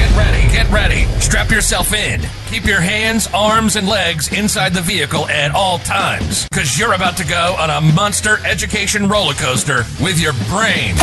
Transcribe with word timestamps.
Get 0.00 0.16
ready, 0.16 0.40
get 0.50 0.70
ready. 0.70 1.04
Strap 1.20 1.50
yourself 1.50 1.92
in. 1.92 2.22
Keep 2.46 2.64
your 2.64 2.80
hands, 2.80 3.28
arms, 3.34 3.76
and 3.76 3.86
legs 3.86 4.32
inside 4.32 4.72
the 4.72 4.80
vehicle 4.80 5.28
at 5.28 5.54
all 5.54 5.78
times, 5.80 6.48
because 6.48 6.78
you're 6.78 6.94
about 6.94 7.18
to 7.18 7.26
go 7.26 7.54
on 7.58 7.68
a 7.68 7.82
monster 7.92 8.38
education 8.46 9.10
roller 9.10 9.34
coaster 9.34 9.82
with 10.02 10.18
your 10.18 10.32
brain. 10.48 10.94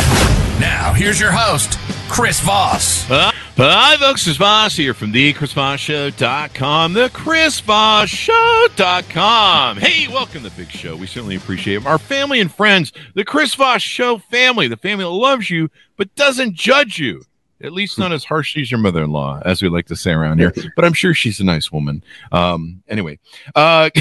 Now, 0.60 0.94
here's 0.94 1.20
your 1.20 1.32
host, 1.32 1.78
Chris 2.10 2.40
Voss. 2.40 3.08
Uh, 3.08 3.30
hi, 3.56 3.98
folks. 3.98 4.24
Chris 4.24 4.38
Voss 4.38 4.76
here 4.76 4.96
from 4.96 5.12
the 5.12 5.32
ChrisVossShow.com, 5.32 6.94
the 6.94 7.10
ChrisVossShow.com. 7.10 9.78
Hey, 9.78 10.08
welcome 10.08 10.42
to 10.42 10.50
the 10.50 10.56
big 10.58 10.72
show. 10.72 10.96
We 10.96 11.06
certainly 11.06 11.36
appreciate 11.36 11.84
it. 11.84 11.86
Our 11.86 12.00
family 12.00 12.40
and 12.40 12.52
friends, 12.52 12.92
the 13.14 13.24
Chris 13.24 13.54
Voss 13.54 13.84
Show 13.84 14.18
family, 14.18 14.68
the 14.68 14.76
family 14.76 15.06
that 15.06 15.12
loves 15.12 15.52
you 15.52 15.70
but 15.98 16.16
doesn't 16.16 16.56
judge 16.56 16.98
you. 16.98 17.22
At 17.64 17.74
least 17.74 17.98
not 17.98 18.12
as 18.12 18.24
harshly 18.24 18.62
as 18.62 18.70
your 18.72 18.80
mother-in-law, 18.80 19.42
as 19.46 19.62
we 19.62 19.70
like 19.70 19.88
to 19.88 19.96
say 19.96 20.12
around 20.12 20.40
here. 20.40 20.54
But 20.76 20.86
I'm 20.86 20.94
sure 20.94 21.14
she's 21.14 21.40
a 21.40 21.44
nice 21.44 21.72
woman. 21.72 22.04
Um, 22.32 22.84
anyway, 22.88 23.20
uh, 23.56 23.90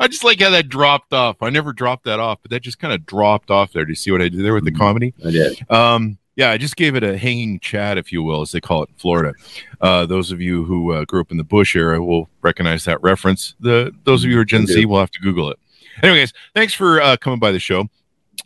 I 0.00 0.08
just 0.08 0.24
like 0.24 0.40
how 0.40 0.50
that 0.50 0.68
dropped 0.68 1.12
off. 1.12 1.36
I 1.40 1.50
never 1.50 1.72
dropped 1.72 2.04
that 2.04 2.18
off, 2.20 2.38
but 2.42 2.50
that 2.50 2.60
just 2.60 2.78
kind 2.78 2.92
of 2.92 3.06
dropped 3.06 3.50
off 3.50 3.72
there. 3.72 3.84
Do 3.84 3.92
you 3.92 3.96
see 3.96 4.10
what 4.10 4.22
I 4.22 4.28
did 4.28 4.44
there 4.44 4.54
with 4.54 4.64
the 4.64 4.72
comedy? 4.72 5.14
I 5.24 5.30
did. 5.30 5.70
Um, 5.70 6.18
yeah, 6.36 6.50
I 6.50 6.58
just 6.58 6.76
gave 6.76 6.96
it 6.96 7.04
a 7.04 7.16
hanging 7.16 7.60
chad, 7.60 7.96
if 7.96 8.12
you 8.12 8.22
will, 8.22 8.40
as 8.40 8.50
they 8.50 8.60
call 8.60 8.82
it 8.82 8.88
in 8.88 8.96
Florida. 8.96 9.34
Uh, 9.80 10.04
those 10.06 10.32
of 10.32 10.40
you 10.40 10.64
who 10.64 10.92
uh, 10.92 11.04
grew 11.04 11.20
up 11.20 11.30
in 11.30 11.36
the 11.36 11.44
Bush 11.44 11.76
era 11.76 12.02
will 12.02 12.28
recognize 12.42 12.84
that 12.86 13.00
reference. 13.02 13.54
The 13.60 13.92
those 14.04 14.24
of 14.24 14.30
you 14.30 14.36
who 14.36 14.42
are 14.42 14.44
Gen 14.44 14.66
Z 14.66 14.84
will 14.84 14.98
have 14.98 15.12
to 15.12 15.20
Google 15.20 15.50
it. 15.50 15.58
Anyways, 16.02 16.32
thanks 16.54 16.74
for 16.74 17.00
uh, 17.00 17.16
coming 17.16 17.38
by 17.38 17.52
the 17.52 17.60
show. 17.60 17.88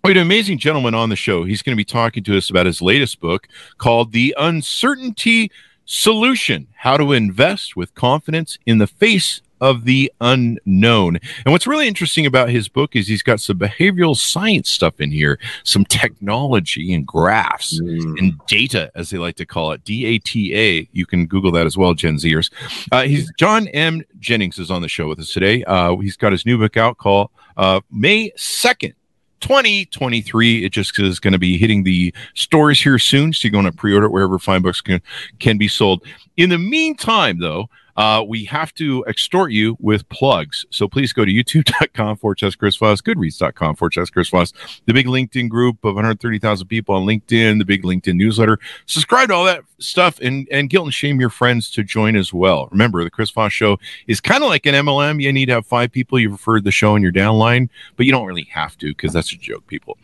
We 0.05 0.11
had 0.11 0.17
an 0.19 0.23
amazing 0.23 0.59
gentleman 0.59 0.95
on 0.95 1.09
the 1.09 1.17
show. 1.17 1.45
He's 1.45 1.63
going 1.63 1.75
to 1.75 1.77
be 1.81 1.85
talking 1.85 2.23
to 2.25 2.37
us 2.37 2.51
about 2.51 2.67
his 2.67 2.81
latest 2.81 3.21
book 3.21 3.49
called 3.79 4.13
The 4.13 4.35
Uncertainty 4.39 5.51
Solution 5.87 6.69
How 6.77 6.97
to 6.97 7.13
Invest 7.13 7.77
with 7.77 7.95
Confidence 7.95 8.59
in 8.65 8.79
the 8.79 8.87
Face 8.87 9.43
of 9.61 9.85
the 9.87 10.13
Unknown. 10.21 11.17
And 11.45 11.53
what's 11.53 11.67
really 11.67 11.89
interesting 11.89 12.27
about 12.27 12.49
his 12.49 12.69
book 12.69 12.95
is 12.95 13.09
he's 13.09 13.25
got 13.25 13.41
some 13.41 13.59
behavioral 13.59 14.17
science 14.17 14.71
stuff 14.71 15.01
in 15.01 15.11
here, 15.11 15.39
some 15.65 15.85
technology 15.85 16.95
and 16.95 17.05
graphs 17.05 17.81
Mm. 17.81 18.19
and 18.21 18.33
data, 18.47 18.93
as 18.95 19.11
they 19.11 19.19
like 19.19 19.35
to 19.37 19.47
call 19.47 19.73
it, 19.73 19.83
D 19.85 20.05
A 20.07 20.19
T 20.21 20.55
A. 20.55 20.89
You 20.93 21.07
can 21.07 21.27
Google 21.27 21.51
that 21.53 21.67
as 21.67 21.77
well, 21.77 21.95
Gen 21.95 22.17
Zers. 22.19 22.51
Uh, 22.93 23.03
he's 23.03 23.33
John 23.37 23.67
M. 23.69 24.05
Jennings 24.21 24.59
is 24.61 24.71
on 24.71 24.83
the 24.83 24.89
show 24.89 25.09
with 25.09 25.19
us 25.19 25.33
today. 25.33 25.65
Uh, 25.65 25.97
he's 25.97 26.17
got 26.17 26.31
his 26.31 26.47
new 26.47 26.57
book 26.57 26.77
out 26.77 26.99
called 26.99 27.31
uh, 27.57 27.81
May 27.91 28.31
2nd. 28.37 28.95
2023 29.41 30.65
it 30.65 30.73
just 30.73 30.99
is 30.99 31.21
going 31.21 31.33
to 31.33 31.39
be 31.39 31.59
hitting 31.59 31.85
the 31.85 32.13
stores 32.35 32.81
here 32.81 32.99
soon 32.99 33.33
so 33.33 33.47
you're 33.47 33.53
going 33.53 33.65
to 33.65 33.73
pre-order 33.73 34.07
it 34.07 34.11
wherever 34.11 34.39
fine 34.39 34.63
books 34.63 34.81
can 34.81 35.01
can 35.39 35.59
be 35.59 35.69
sold. 35.69 36.05
In 36.37 36.51
the 36.51 36.59
meantime 36.59 37.39
though 37.39 37.69
uh, 37.99 38.23
we 38.23 38.45
have 38.45 38.73
to 38.73 39.05
extort 39.09 39.51
you 39.51 39.77
with 39.81 40.09
plugs. 40.09 40.65
So 40.71 40.87
please 40.87 41.13
go 41.13 41.25
to 41.25 41.33
youtube.com 41.33 42.17
forward 42.19 42.39
slash 42.39 42.55
Chris 42.55 42.77
Voss, 42.77 43.01
goodreads.com 43.03 43.75
forward 43.75 43.95
slash 43.95 44.11
Chris 44.11 44.29
Voss, 44.31 44.53
the 44.87 44.95
big 44.95 45.07
LinkedIn 45.07 45.49
group 45.49 45.85
of 45.85 45.97
130,000 45.97 46.69
people 46.69 46.95
on 46.95 47.05
LinkedIn, 47.05 47.59
the 47.59 47.65
big 47.65 47.83
LinkedIn 47.83 48.15
newsletter. 48.15 48.61
Subscribe 48.87 49.31
to 49.31 49.35
all 49.35 49.45
that 49.45 49.63
stuff 49.81 50.21
and, 50.21 50.47
and 50.53 50.71
guilt 50.71 50.87
and 50.87 50.95
shame 50.95 51.19
your 51.19 51.29
friends 51.29 51.73
to 51.73 51.83
join 51.83 52.15
as 52.15 52.33
well. 52.33 52.69
Remember, 52.71 53.03
the 53.03 53.11
Chris 53.11 53.33
Voss 53.33 53.53
show 53.53 53.79
is 54.07 54.21
kind 54.21 54.45
of 54.45 54.49
like 54.49 54.65
an 54.65 54.77
MLM. 54.77 55.21
You 55.21 55.33
need 55.33 55.47
to 55.47 55.55
have 55.55 55.67
five 55.67 55.91
people 55.91 56.21
you've 56.21 56.33
referred 56.33 56.63
the 56.63 56.71
show 56.71 56.95
in 56.95 57.03
your 57.03 57.13
downline, 57.13 57.69
but 57.97 58.07
you 58.07 58.13
don't 58.13 58.27
really 58.27 58.49
have 58.53 58.79
to 58.79 58.87
because 58.87 59.13
that's 59.13 59.33
a 59.33 59.37
joke, 59.37 59.67
people. 59.67 59.99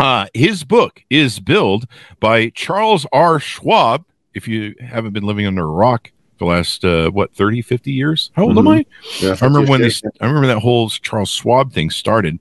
Uh, 0.00 0.26
his 0.34 0.64
book 0.64 1.04
is 1.10 1.38
billed 1.38 1.86
by 2.18 2.48
Charles 2.48 3.06
R. 3.12 3.38
Schwab. 3.38 4.04
If 4.34 4.48
you 4.48 4.74
haven't 4.80 5.12
been 5.12 5.24
living 5.24 5.46
under 5.46 5.62
a 5.62 5.70
rock 5.70 6.10
the 6.40 6.44
last 6.46 6.84
uh, 6.84 7.08
what 7.10 7.32
30 7.34 7.62
50 7.62 7.92
years? 7.92 8.30
How 8.34 8.42
old 8.44 8.58
am 8.58 8.64
Mhm. 8.64 8.78
i? 8.80 8.84
Yeah, 9.24 9.36
i 9.40 9.44
remember 9.44 9.70
when 9.70 9.82
that's 9.82 10.00
this 10.00 10.10
i 10.20 10.26
remember 10.26 10.48
that 10.48 10.58
whole 10.58 10.88
charles 10.88 11.30
schwab 11.30 11.72
thing 11.72 11.90
started. 11.90 12.40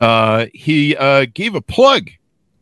Uh, 0.00 0.46
he 0.52 0.96
uh, 0.96 1.26
gave 1.32 1.54
a 1.54 1.60
plug 1.60 2.10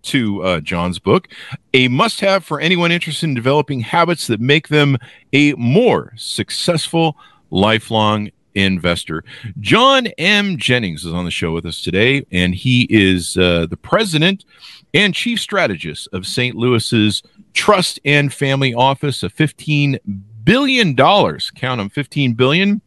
to 0.02 0.42
uh, 0.42 0.60
john's 0.60 0.98
book 0.98 1.28
a 1.72 1.86
must-have 1.88 2.44
for 2.44 2.60
anyone 2.60 2.90
interested 2.92 3.26
in 3.26 3.34
developing 3.34 3.80
habits 3.80 4.26
that 4.26 4.40
make 4.40 4.68
them 4.68 4.98
a 5.32 5.52
more 5.54 6.12
successful 6.16 7.16
lifelong 7.50 8.28
investor. 8.54 9.24
John 9.60 10.08
m. 10.18 10.58
Jennings 10.58 11.04
is 11.06 11.12
on 11.14 11.24
the 11.24 11.30
show 11.30 11.52
with 11.52 11.64
us 11.64 11.80
today 11.82 12.26
and 12.32 12.54
he 12.54 12.86
is 12.90 13.36
uh, 13.38 13.66
the 13.70 13.76
president 13.78 14.44
and 14.92 15.14
chief 15.14 15.40
strategist 15.40 16.06
of 16.12 16.26
st 16.26 16.54
louis's 16.54 17.22
trust 17.54 17.98
and 18.04 18.30
family 18.32 18.74
office 18.74 19.22
a 19.22 19.30
15 19.30 19.98
billion 20.44 20.94
dollars. 20.94 21.50
Count 21.54 21.78
them 21.78 21.88
15 21.88 22.34
billion? 22.34 22.80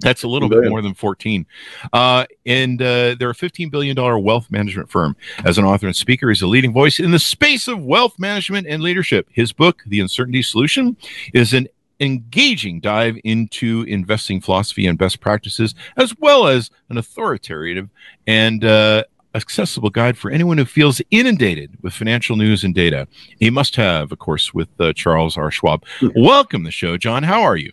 That's 0.00 0.24
a 0.24 0.28
little 0.28 0.48
bit 0.48 0.68
more 0.68 0.82
than 0.82 0.92
14 0.92 1.46
uh, 1.92 2.26
and 2.46 2.82
uh, 2.82 3.14
they're 3.16 3.30
a 3.30 3.34
15 3.34 3.70
billion 3.70 3.94
dollar 3.94 4.18
wealth 4.18 4.50
management 4.50 4.90
firm. 4.90 5.16
As 5.44 5.56
an 5.56 5.64
author 5.64 5.86
and 5.86 5.94
speaker 5.94 6.28
he's 6.28 6.42
a 6.42 6.46
leading 6.46 6.72
voice 6.72 6.98
in 6.98 7.12
the 7.12 7.18
space 7.18 7.68
of 7.68 7.84
wealth 7.84 8.18
management 8.18 8.66
and 8.66 8.82
leadership. 8.82 9.28
His 9.30 9.52
book 9.52 9.82
the 9.86 10.00
uncertainty 10.00 10.42
solution 10.42 10.96
is 11.32 11.54
an 11.54 11.68
engaging 12.00 12.80
dive 12.80 13.16
into 13.22 13.84
investing 13.86 14.40
philosophy 14.40 14.86
and 14.86 14.98
best 14.98 15.20
practices 15.20 15.76
as 15.96 16.12
well 16.18 16.48
as 16.48 16.70
an 16.88 16.98
authoritative 16.98 17.88
and 18.26 18.64
uh, 18.64 19.04
accessible 19.34 19.90
guide 19.90 20.16
for 20.16 20.30
anyone 20.30 20.58
who 20.58 20.64
feels 20.64 21.00
inundated 21.10 21.76
with 21.82 21.92
financial 21.92 22.36
news 22.36 22.64
and 22.64 22.74
data. 22.74 23.08
A 23.40 23.50
must 23.50 23.76
have 23.76 24.12
of 24.12 24.18
course 24.18 24.54
with 24.54 24.68
uh, 24.80 24.92
charles 24.92 25.36
r. 25.36 25.50
Schwab. 25.50 25.84
Welcome 26.14 26.62
to 26.62 26.68
the 26.68 26.72
show 26.72 26.96
john. 26.96 27.22
How 27.22 27.42
are 27.42 27.56
you? 27.56 27.72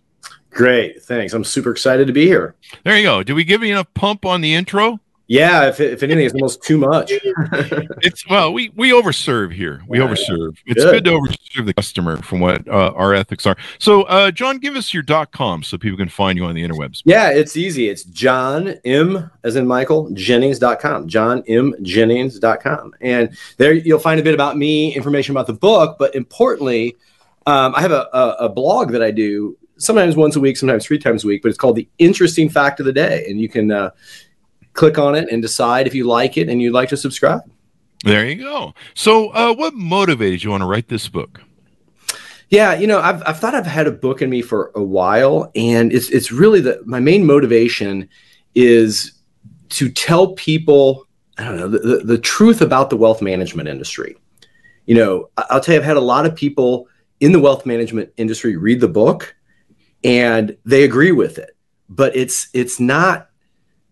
Great. 0.49 1.01
Thanks. 1.03 1.33
I'm 1.33 1.45
super 1.45 1.71
excited 1.71 2.07
to 2.07 2.13
be 2.13 2.25
here. 2.25 2.55
there 2.83 2.97
you 2.97 3.03
go. 3.03 3.23
Did 3.23 3.33
we 3.33 3.43
give 3.45 3.63
you 3.63 3.71
enough 3.71 3.93
pump 3.93 4.25
on 4.25 4.41
the 4.41 4.53
intro 4.53 4.99
Yeah, 5.31 5.69
if, 5.69 5.79
if 5.79 6.03
anything, 6.03 6.25
it's 6.25 6.33
almost 6.33 6.61
too 6.61 6.77
much. 6.77 7.11
it's 8.03 8.27
well 8.27 8.51
we 8.51 8.69
we 8.75 8.91
overserve 8.91 9.53
here 9.53 9.81
we 9.87 9.97
Yeah, 9.97 10.05
overserve 10.07 10.57
it's 10.65 10.83
Good. 10.83 11.03
good. 11.03 11.05
to 11.05 11.11
overserve 11.11 11.65
the 11.65 11.73
customer 11.73 12.17
from 12.21 12.41
what 12.41 12.67
uh, 12.67 12.91
our 12.95 13.13
ethics 13.13 13.45
are 13.45 13.55
so 13.79 14.03
uh, 14.03 14.31
john 14.31 14.57
give 14.57 14.75
us 14.75 14.93
your 14.93 15.03
dot 15.03 15.31
com 15.31 15.63
so 15.63 15.77
people 15.77 15.97
can 15.97 16.09
find 16.09 16.37
you 16.37 16.43
on 16.45 16.53
the 16.55 16.61
interwebs 16.67 17.01
yeah, 17.05 17.29
it's 17.29 17.55
easy. 17.55 17.87
It's 17.89 18.03
John 18.03 18.69
M, 18.83 19.31
as 19.43 19.55
in 19.55 19.65
Michael, 19.67 20.09
Jennings.com. 20.11 21.07
John 21.07 21.43
M. 21.47 21.73
Jennings.com. 21.81 22.93
And 23.01 23.35
there 23.57 23.73
you'll 23.73 23.99
find 23.99 24.19
a 24.19 24.23
bit 24.23 24.33
about 24.33 24.57
me, 24.57 24.93
information 24.93 25.31
about 25.33 25.47
the 25.47 25.53
book, 25.53 25.95
but 25.97 26.13
importantly, 26.15 26.97
um, 27.47 27.73
I 27.75 27.81
have 27.81 27.91
a, 27.91 28.07
a, 28.13 28.35
a 28.41 28.49
blog 28.49 28.91
that 28.91 29.01
I 29.01 29.11
do 29.11 29.57
sometimes 29.77 30.15
once 30.15 30.35
a 30.35 30.39
week, 30.39 30.57
sometimes 30.57 30.85
three 30.85 30.99
times 30.99 31.23
a 31.23 31.27
week, 31.27 31.41
but 31.41 31.49
it's 31.49 31.57
called 31.57 31.75
The 31.75 31.87
Interesting 31.97 32.49
Fact 32.49 32.79
of 32.79 32.85
the 32.85 32.93
Day. 32.93 33.25
And 33.27 33.39
you 33.39 33.49
can 33.49 33.71
uh, 33.71 33.89
click 34.73 34.97
on 34.97 35.15
it 35.15 35.29
and 35.31 35.41
decide 35.41 35.87
if 35.87 35.95
you 35.95 36.05
like 36.05 36.37
it 36.37 36.49
and 36.49 36.61
you'd 36.61 36.73
like 36.73 36.89
to 36.89 36.97
subscribe. 36.97 37.41
there 38.03 38.25
you 38.25 38.35
go 38.35 38.73
so 38.93 39.29
uh, 39.29 39.53
what 39.53 39.73
motivated 39.73 40.43
you 40.43 40.49
want 40.49 40.61
to 40.61 40.67
write 40.67 40.87
this 40.87 41.07
book 41.07 41.41
Yeah, 42.49 42.73
you 42.73 42.85
know, 42.85 42.99
I've 42.99 43.23
I've 43.25 43.39
thought 43.39 43.55
I've 43.55 43.65
had 43.65 43.87
a 43.87 43.91
book 43.91 44.21
in 44.21 44.29
me 44.29 44.41
for 44.41 44.71
a 44.75 44.83
while, 44.83 45.49
and 45.55 45.93
it's 45.93 46.09
it's 46.09 46.33
really 46.33 46.59
the 46.59 46.81
my 46.85 46.99
main 46.99 47.25
motivation 47.25 48.09
is 48.55 49.13
to 49.69 49.89
tell 49.89 50.33
people 50.33 51.07
I 51.37 51.45
don't 51.45 51.55
know 51.55 51.69
the, 51.69 51.79
the, 51.79 51.97
the 52.03 52.17
truth 52.17 52.61
about 52.61 52.89
the 52.89 52.97
wealth 52.97 53.21
management 53.21 53.69
industry. 53.69 54.17
You 54.85 54.95
know, 54.95 55.29
I'll 55.37 55.61
tell 55.61 55.75
you, 55.75 55.79
I've 55.79 55.85
had 55.87 55.95
a 55.95 56.01
lot 56.01 56.25
of 56.25 56.35
people 56.35 56.89
in 57.21 57.31
the 57.31 57.39
wealth 57.39 57.65
management 57.65 58.11
industry 58.17 58.57
read 58.57 58.81
the 58.81 58.89
book, 58.89 59.33
and 60.03 60.57
they 60.65 60.83
agree 60.83 61.13
with 61.13 61.37
it, 61.37 61.55
but 61.87 62.13
it's 62.17 62.49
it's 62.53 62.81
not 62.81 63.29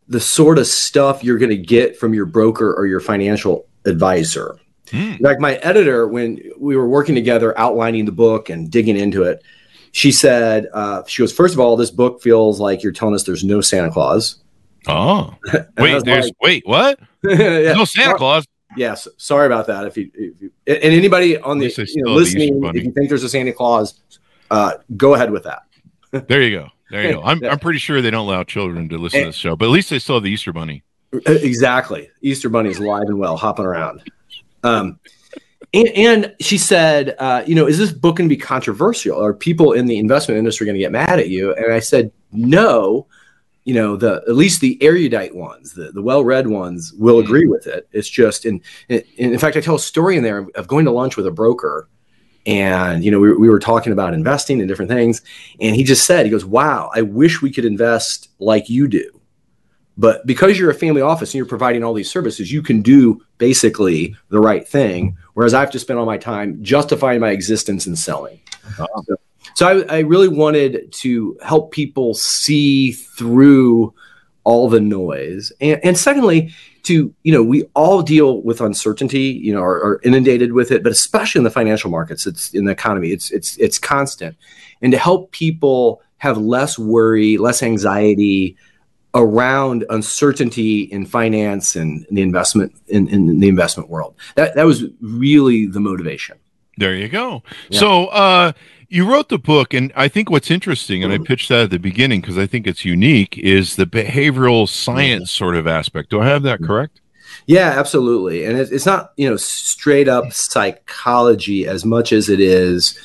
the 0.09 0.19
sort 0.19 0.57
of 0.57 0.67
stuff 0.67 1.23
you're 1.23 1.37
going 1.37 1.51
to 1.51 1.57
get 1.57 1.97
from 1.97 2.13
your 2.13 2.25
broker 2.25 2.73
or 2.73 2.87
your 2.87 2.99
financial 2.99 3.67
advisor. 3.85 4.59
Hmm. 4.91 5.13
like 5.19 5.39
my 5.39 5.53
editor 5.57 6.07
when 6.07 6.41
we 6.57 6.75
were 6.75 6.87
working 6.87 7.13
together 7.13 7.55
outlining 7.59 8.05
the 8.05 8.11
book 8.11 8.49
and 8.49 8.71
digging 8.71 8.97
into 8.97 9.21
it 9.21 9.43
she 9.91 10.11
said 10.11 10.67
uh, 10.73 11.03
she 11.05 11.21
goes 11.21 11.31
first 11.31 11.53
of 11.53 11.59
all 11.59 11.75
this 11.77 11.91
book 11.91 12.23
feels 12.23 12.59
like 12.59 12.81
you're 12.81 12.91
telling 12.91 13.13
us 13.13 13.23
there's 13.23 13.43
no 13.43 13.61
santa 13.61 13.91
claus. 13.91 14.37
Oh. 14.87 15.35
Wait 15.77 16.03
there's 16.05 16.25
like, 16.25 16.33
wait 16.41 16.63
what? 16.65 16.99
Yeah, 17.23 17.73
no 17.73 17.85
santa 17.85 18.15
claus. 18.15 18.45
Yes 18.77 19.07
sorry 19.17 19.45
about 19.45 19.67
that. 19.67 19.85
If 19.85 19.97
you, 19.97 20.09
if 20.13 20.41
you 20.41 20.51
and 20.65 20.93
anybody 20.93 21.37
on 21.37 21.59
the 21.59 21.67
you 21.67 22.03
know, 22.03 22.15
have 22.15 22.17
the 22.17 22.31
Easter 22.31 22.39
listening 22.39 22.63
if 22.75 22.83
you 22.83 22.91
think 22.91 23.09
there's 23.09 23.23
a 23.23 23.29
santa 23.29 23.53
claus 23.53 23.99
uh, 24.49 24.73
go 24.97 25.13
ahead 25.13 25.29
with 25.31 25.43
that. 25.43 25.63
There 26.27 26.41
you 26.41 26.57
go 26.57 26.69
there 26.91 27.03
you 27.03 27.13
go 27.13 27.21
i'm, 27.23 27.43
I'm 27.43 27.59
pretty 27.59 27.79
sure 27.79 28.01
they 28.01 28.11
don't 28.11 28.27
allow 28.27 28.43
children 28.43 28.89
to 28.89 28.97
listen 28.97 29.19
to 29.19 29.25
And- 29.25 29.33
this 29.33 29.37
show 29.37 29.55
but 29.55 29.65
at 29.65 29.71
least 29.71 29.89
they 29.89 29.99
still 29.99 30.15
have 30.15 30.23
the 30.23 30.31
easter 30.31 30.53
bunny 30.53 30.83
Exactly. 31.11 32.09
Easter 32.21 32.49
Bunny 32.49 32.69
is 32.69 32.77
alive 32.77 33.03
and 33.07 33.17
well, 33.17 33.37
hopping 33.37 33.65
around. 33.65 34.03
Um, 34.63 34.99
and, 35.73 35.87
and, 35.89 36.35
she 36.39 36.57
said, 36.57 37.15
uh, 37.19 37.43
you 37.45 37.55
know, 37.55 37.67
is 37.67 37.77
this 37.77 37.91
book 37.91 38.17
going 38.17 38.29
to 38.29 38.35
be 38.35 38.39
controversial? 38.39 39.23
Are 39.23 39.33
people 39.33 39.73
in 39.73 39.85
the 39.85 39.97
investment 39.97 40.37
industry 40.37 40.65
going 40.65 40.75
to 40.75 40.79
get 40.79 40.91
mad 40.91 41.19
at 41.19 41.29
you? 41.29 41.53
And 41.53 41.71
I 41.71 41.79
said, 41.79 42.11
no. 42.31 43.07
You 43.65 43.75
know, 43.75 43.95
the 43.97 44.23
at 44.27 44.35
least 44.35 44.61
the 44.61 44.81
erudite 44.81 45.35
ones, 45.35 45.73
the, 45.73 45.91
the 45.91 46.01
well-read 46.01 46.47
ones, 46.47 46.91
will 46.93 47.17
mm-hmm. 47.17 47.25
agree 47.25 47.45
with 47.45 47.67
it. 47.67 47.87
It's 47.91 48.09
just, 48.09 48.45
and, 48.45 48.61
and 48.89 49.03
in 49.17 49.37
fact, 49.37 49.57
I 49.57 49.61
tell 49.61 49.75
a 49.75 49.79
story 49.79 50.17
in 50.17 50.23
there 50.23 50.47
of 50.55 50.67
going 50.67 50.85
to 50.85 50.91
lunch 50.91 51.17
with 51.17 51.27
a 51.27 51.31
broker, 51.31 51.87
and 52.45 53.03
you 53.03 53.11
know, 53.11 53.19
we, 53.19 53.33
we 53.33 53.49
were 53.49 53.59
talking 53.59 53.93
about 53.93 54.13
investing 54.13 54.59
and 54.59 54.67
different 54.67 54.91
things, 54.91 55.21
and 55.59 55.75
he 55.75 55.83
just 55.83 56.05
said, 56.05 56.25
he 56.25 56.31
goes, 56.31 56.45
"Wow, 56.45 56.89
I 56.95 57.01
wish 57.01 57.41
we 57.41 57.51
could 57.51 57.65
invest 57.65 58.29
like 58.39 58.69
you 58.69 58.87
do." 58.87 59.19
But 59.99 60.25
because 60.25 60.57
you're 60.57 60.69
a 60.69 60.75
family 60.75 61.01
office 61.01 61.31
and 61.31 61.35
you're 61.35 61.45
providing 61.45 61.83
all 61.83 61.93
these 61.93 62.09
services, 62.09 62.49
you 62.53 62.61
can 62.61 62.81
do 62.81 63.21
basically 63.37 64.15
the 64.29 64.39
right 64.39 64.65
thing. 64.65 65.17
Whereas 65.33 65.53
I 65.53 65.59
have 65.59 65.71
to 65.71 65.79
spend 65.79 65.99
all 65.99 66.05
my 66.05 66.17
time 66.17 66.63
justifying 66.63 67.19
my 67.19 67.31
existence 67.31 67.85
and 67.85 67.99
selling. 67.99 68.39
Uh-huh. 68.79 69.01
So, 69.05 69.15
so 69.55 69.67
I, 69.67 69.97
I, 69.97 69.99
really 69.99 70.29
wanted 70.29 70.89
to 70.93 71.37
help 71.43 71.71
people 71.71 72.13
see 72.13 72.93
through 72.93 73.93
all 74.45 74.69
the 74.69 74.79
noise. 74.79 75.51
And, 75.59 75.81
and, 75.83 75.97
secondly, 75.97 76.53
to, 76.83 77.13
you 77.23 77.31
know, 77.31 77.43
we 77.43 77.63
all 77.75 78.01
deal 78.01 78.41
with 78.41 78.61
uncertainty, 78.61 79.23
you 79.23 79.53
know, 79.53 79.61
are, 79.61 79.83
are 79.83 80.01
inundated 80.03 80.53
with 80.53 80.71
it, 80.71 80.83
but 80.83 80.91
especially 80.91 81.39
in 81.39 81.43
the 81.43 81.51
financial 81.51 81.89
markets, 81.89 82.25
it's 82.25 82.53
in 82.53 82.65
the 82.65 82.71
economy, 82.71 83.09
it's, 83.09 83.31
it's, 83.31 83.57
it's 83.57 83.77
constant. 83.77 84.35
And 84.81 84.91
to 84.91 84.97
help 84.97 85.31
people 85.31 86.01
have 86.17 86.37
less 86.37 86.77
worry, 86.77 87.37
less 87.37 87.63
anxiety, 87.63 88.57
around 89.13 89.85
uncertainty 89.89 90.81
in 90.81 91.05
finance 91.05 91.75
and 91.75 92.05
the 92.11 92.21
investment 92.21 92.73
in, 92.87 93.07
in, 93.07 93.39
the 93.39 93.47
investment 93.47 93.89
world. 93.89 94.15
That 94.35 94.55
that 94.55 94.65
was 94.65 94.83
really 95.01 95.65
the 95.65 95.79
motivation. 95.79 96.37
There 96.77 96.95
you 96.95 97.09
go. 97.09 97.43
Yeah. 97.69 97.79
So 97.79 98.05
uh, 98.07 98.51
you 98.89 99.09
wrote 99.09 99.29
the 99.29 99.37
book, 99.37 99.73
and 99.73 99.93
I 99.95 100.07
think 100.07 100.29
what's 100.29 100.51
interesting, 100.51 101.03
and 101.03 101.13
I 101.13 101.15
mm-hmm. 101.15 101.25
pitched 101.25 101.49
that 101.49 101.63
at 101.63 101.69
the 101.69 101.79
beginning 101.79 102.21
because 102.21 102.37
I 102.37 102.47
think 102.47 102.67
it's 102.67 102.83
unique, 102.83 103.37
is 103.37 103.75
the 103.75 103.85
behavioral 103.85 104.67
science 104.67 105.31
mm-hmm. 105.31 105.43
sort 105.43 105.55
of 105.55 105.67
aspect. 105.67 106.09
Do 106.09 106.21
I 106.21 106.27
have 106.27 106.43
that 106.43 106.57
mm-hmm. 106.57 106.67
correct? 106.67 107.01
Yeah, 107.45 107.73
absolutely. 107.77 108.45
And 108.45 108.57
it's 108.57 108.85
not 108.85 109.13
you 109.15 109.29
know 109.29 109.37
straight 109.37 110.07
up 110.07 110.33
psychology 110.33 111.67
as 111.67 111.85
much 111.85 112.11
as 112.11 112.29
it 112.29 112.39
is 112.39 112.99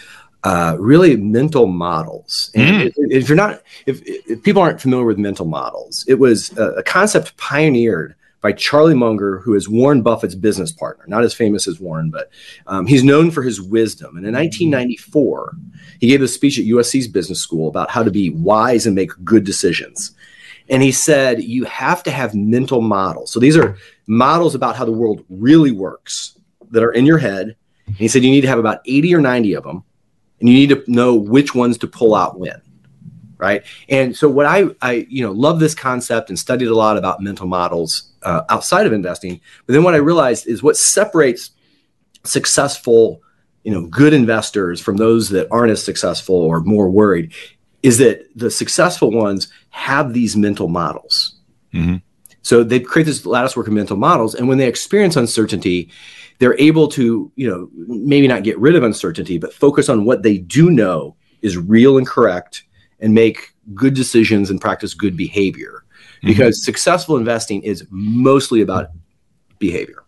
uh, 0.44 0.76
really 0.78 1.16
mental 1.16 1.66
models. 1.66 2.50
And 2.54 2.82
mm. 2.82 2.86
if, 2.86 2.94
if, 2.98 3.28
you're 3.28 3.36
not, 3.36 3.62
if, 3.86 4.02
if, 4.04 4.42
people 4.42 4.60
aren't 4.60 4.80
familiar 4.80 5.06
with 5.06 5.18
mental 5.18 5.46
models, 5.46 6.04
it 6.06 6.18
was 6.18 6.56
a, 6.58 6.72
a, 6.72 6.82
concept 6.82 7.34
pioneered 7.38 8.14
by 8.44 8.52
Charlie 8.52 8.94
Munger, 8.94 9.38
who 9.38 9.54
is 9.54 9.70
Warren 9.70 10.02
Buffett's 10.02 10.34
business 10.34 10.70
partner. 10.70 11.06
Not 11.08 11.24
as 11.24 11.32
famous 11.32 11.66
as 11.66 11.80
Warren, 11.80 12.10
but 12.10 12.28
um, 12.66 12.86
he's 12.86 13.02
known 13.02 13.30
for 13.30 13.42
his 13.42 13.62
wisdom. 13.62 14.18
And 14.18 14.26
in 14.26 14.34
1994, 14.34 15.56
he 15.98 16.08
gave 16.08 16.20
a 16.20 16.28
speech 16.28 16.58
at 16.58 16.66
USC's 16.66 17.08
business 17.08 17.40
school 17.40 17.68
about 17.68 17.90
how 17.90 18.02
to 18.02 18.10
be 18.10 18.28
wise 18.28 18.84
and 18.84 18.94
make 18.94 19.12
good 19.24 19.44
decisions. 19.44 20.14
And 20.68 20.82
he 20.82 20.92
said, 20.92 21.42
you 21.42 21.64
have 21.64 22.02
to 22.02 22.10
have 22.10 22.34
mental 22.34 22.82
models. 22.82 23.32
So 23.32 23.40
these 23.40 23.56
are 23.56 23.78
models 24.06 24.54
about 24.54 24.76
how 24.76 24.84
the 24.84 24.92
world 24.92 25.24
really 25.30 25.72
works 25.72 26.38
that 26.70 26.82
are 26.82 26.92
in 26.92 27.06
your 27.06 27.18
head. 27.18 27.56
And 27.86 27.96
he 27.96 28.08
said, 28.08 28.24
you 28.24 28.30
need 28.30 28.42
to 28.42 28.48
have 28.48 28.58
about 28.58 28.82
80 28.84 29.14
or 29.14 29.22
90 29.22 29.54
of 29.54 29.64
them 29.64 29.84
and 30.40 30.50
you 30.50 30.54
need 30.54 30.68
to 30.68 30.84
know 30.86 31.14
which 31.14 31.54
ones 31.54 31.78
to 31.78 31.86
pull 31.86 32.14
out 32.14 32.38
when 32.38 32.60
right 33.38 33.64
and 33.88 34.16
so 34.16 34.28
what 34.28 34.46
i 34.46 34.64
i 34.80 35.06
you 35.08 35.24
know 35.24 35.32
love 35.32 35.58
this 35.58 35.74
concept 35.74 36.28
and 36.28 36.38
studied 36.38 36.68
a 36.68 36.74
lot 36.74 36.96
about 36.96 37.20
mental 37.20 37.46
models 37.46 38.13
uh, 38.24 38.42
outside 38.48 38.86
of 38.86 38.92
investing 38.92 39.40
but 39.66 39.72
then 39.72 39.82
what 39.82 39.94
i 39.94 39.98
realized 39.98 40.46
is 40.46 40.62
what 40.62 40.76
separates 40.76 41.50
successful 42.24 43.22
you 43.62 43.72
know 43.72 43.86
good 43.86 44.12
investors 44.12 44.80
from 44.80 44.96
those 44.96 45.28
that 45.28 45.48
aren't 45.50 45.72
as 45.72 45.82
successful 45.82 46.36
or 46.36 46.60
more 46.60 46.90
worried 46.90 47.32
is 47.82 47.98
that 47.98 48.26
the 48.34 48.50
successful 48.50 49.10
ones 49.10 49.48
have 49.70 50.12
these 50.12 50.36
mental 50.36 50.68
models 50.68 51.36
mm-hmm. 51.72 51.96
so 52.42 52.64
they 52.64 52.80
create 52.80 53.04
this 53.04 53.26
lattice 53.26 53.56
work 53.56 53.66
of 53.66 53.72
mental 53.72 53.96
models 53.96 54.34
and 54.34 54.48
when 54.48 54.58
they 54.58 54.68
experience 54.68 55.16
uncertainty 55.16 55.90
they're 56.38 56.58
able 56.58 56.88
to, 56.88 57.30
you 57.36 57.48
know, 57.48 57.68
maybe 57.74 58.28
not 58.28 58.42
get 58.42 58.58
rid 58.58 58.74
of 58.74 58.82
uncertainty, 58.82 59.38
but 59.38 59.54
focus 59.54 59.88
on 59.88 60.04
what 60.04 60.22
they 60.22 60.38
do 60.38 60.70
know 60.70 61.16
is 61.42 61.56
real 61.56 61.98
and 61.98 62.06
correct 62.06 62.64
and 63.00 63.14
make 63.14 63.54
good 63.74 63.94
decisions 63.94 64.50
and 64.50 64.60
practice 64.60 64.94
good 64.94 65.16
behavior. 65.16 65.83
Mm-hmm. 66.16 66.28
Because 66.28 66.64
successful 66.64 67.16
investing 67.16 67.62
is 67.62 67.86
mostly 67.90 68.60
about 68.60 68.90
behavior. 69.58 70.04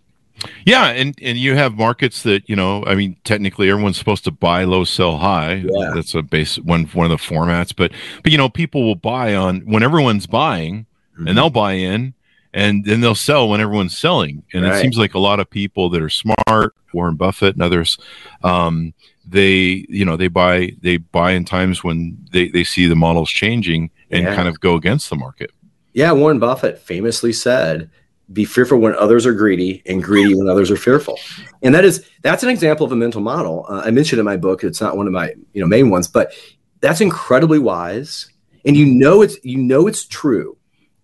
Yeah, 0.65 0.89
and 0.89 1.17
and 1.23 1.39
you 1.39 1.55
have 1.55 1.75
markets 1.75 2.23
that 2.25 2.49
you 2.49 2.57
know. 2.57 2.85
I 2.85 2.95
mean, 2.95 3.17
technically, 3.25 3.71
everyone's 3.71 3.97
supposed 3.97 4.25
to 4.25 4.31
buy 4.31 4.65
low, 4.65 4.85
sell 4.85 5.17
high. 5.17 5.65
Yeah. 5.67 5.93
That's 5.95 6.15
a 6.15 6.23
base 6.23 6.59
one 6.59 6.85
one 6.87 7.11
of 7.11 7.11
the 7.11 7.25
formats. 7.25 7.75
But 7.75 7.93
but 8.23 8.33
you 8.33 8.39
know, 8.39 8.49
people 8.49 8.85
will 8.85 8.97
buy 8.97 9.35
on 9.35 9.61
when 9.61 9.83
everyone's 9.83 10.27
buying, 10.27 10.87
mm-hmm. 11.15 11.29
and 11.29 11.39
they'll 11.39 11.51
buy 11.51 11.73
in, 11.73 12.15
and 12.53 12.85
then 12.85 13.01
they'll 13.01 13.15
sell 13.15 13.49
when 13.49 13.61
everyone's 13.61 13.97
selling. 13.97 14.43
And 14.53 14.65
right. 14.65 14.75
it 14.75 14.81
seems 14.81 14.99
like 14.99 15.15
a 15.15 15.19
lot 15.19 15.41
of 15.41 15.49
people 15.49 15.89
that 15.91 16.03
are 16.03 16.11
smart, 16.11 16.75
Warren 16.93 17.17
Buffett 17.17 17.55
and 17.55 17.63
others, 17.63 17.97
um, 18.43 18.93
they 19.27 19.87
you 19.89 20.05
know 20.05 20.17
they 20.17 20.29
buy 20.29 20.73
they 20.83 20.99
buy 20.99 21.33
in 21.33 21.45
times 21.45 21.83
when 21.83 22.19
they 22.33 22.49
they 22.49 22.65
see 22.65 22.87
the 22.87 22.97
models 22.97 23.31
changing 23.31 23.91
and 24.11 24.25
yeah. 24.25 24.35
kind 24.35 24.49
of 24.49 24.61
go 24.61 24.75
against 24.75 25.11
the 25.11 25.17
market. 25.17 25.51
Yeah, 25.97 26.13
Warren 26.13 26.39
Buffett 26.39 26.79
famously 26.79 27.33
said, 27.33 27.89
"Be 28.31 28.45
fearful 28.45 28.79
when 28.79 28.95
others 28.97 29.25
are 29.25 29.33
greedy, 29.33 29.83
and 29.87 30.05
greedy 30.05 30.35
when 30.35 30.47
others 30.47 30.71
are 30.71 30.77
fearful." 30.77 31.19
And 31.63 31.75
that 31.75 31.87
is 31.87 32.07
that's 32.21 32.43
an 32.43 32.51
example 32.51 32.85
of 32.85 32.93
a 32.93 32.97
mental 32.97 33.23
model. 33.23 33.65
Uh, 33.67 33.81
I 33.83 33.91
mentioned 33.91 34.19
in 34.19 34.27
my 34.27 34.37
book. 34.37 34.63
It's 34.63 34.83
not 34.83 34.99
one 34.99 35.07
of 35.07 35.15
my 35.15 35.33
you 35.55 35.61
know 35.63 35.67
main 35.67 35.89
ones, 35.89 36.07
but 36.07 36.35
that's 36.81 37.01
incredibly 37.01 37.59
wise, 37.59 38.31
and 38.67 38.77
you 38.77 38.85
know 38.85 39.23
it's 39.23 39.43
you 39.43 39.57
know 39.57 39.87
it's 39.87 40.07
true, 40.07 40.59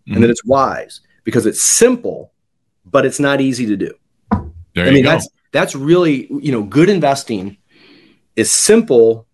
mm-hmm. 0.07 0.13
and 0.13 0.23
that 0.23 0.29
it's 0.29 0.45
wise 0.45 1.01
because 1.25 1.47
it's 1.47 1.63
simple, 1.63 2.35
but 2.85 3.07
it's 3.07 3.19
not 3.19 3.41
easy 3.41 3.65
to 3.65 3.79
do. 3.79 3.95
There 4.75 4.87
I 4.87 4.91
mean, 4.91 5.07
that's 5.07 5.27
that's 5.53 5.75
really 5.75 6.27
you 6.31 6.53
know, 6.53 6.65
good 6.65 6.91
investing 6.91 7.57
is 8.37 8.51
simple, 8.51 9.27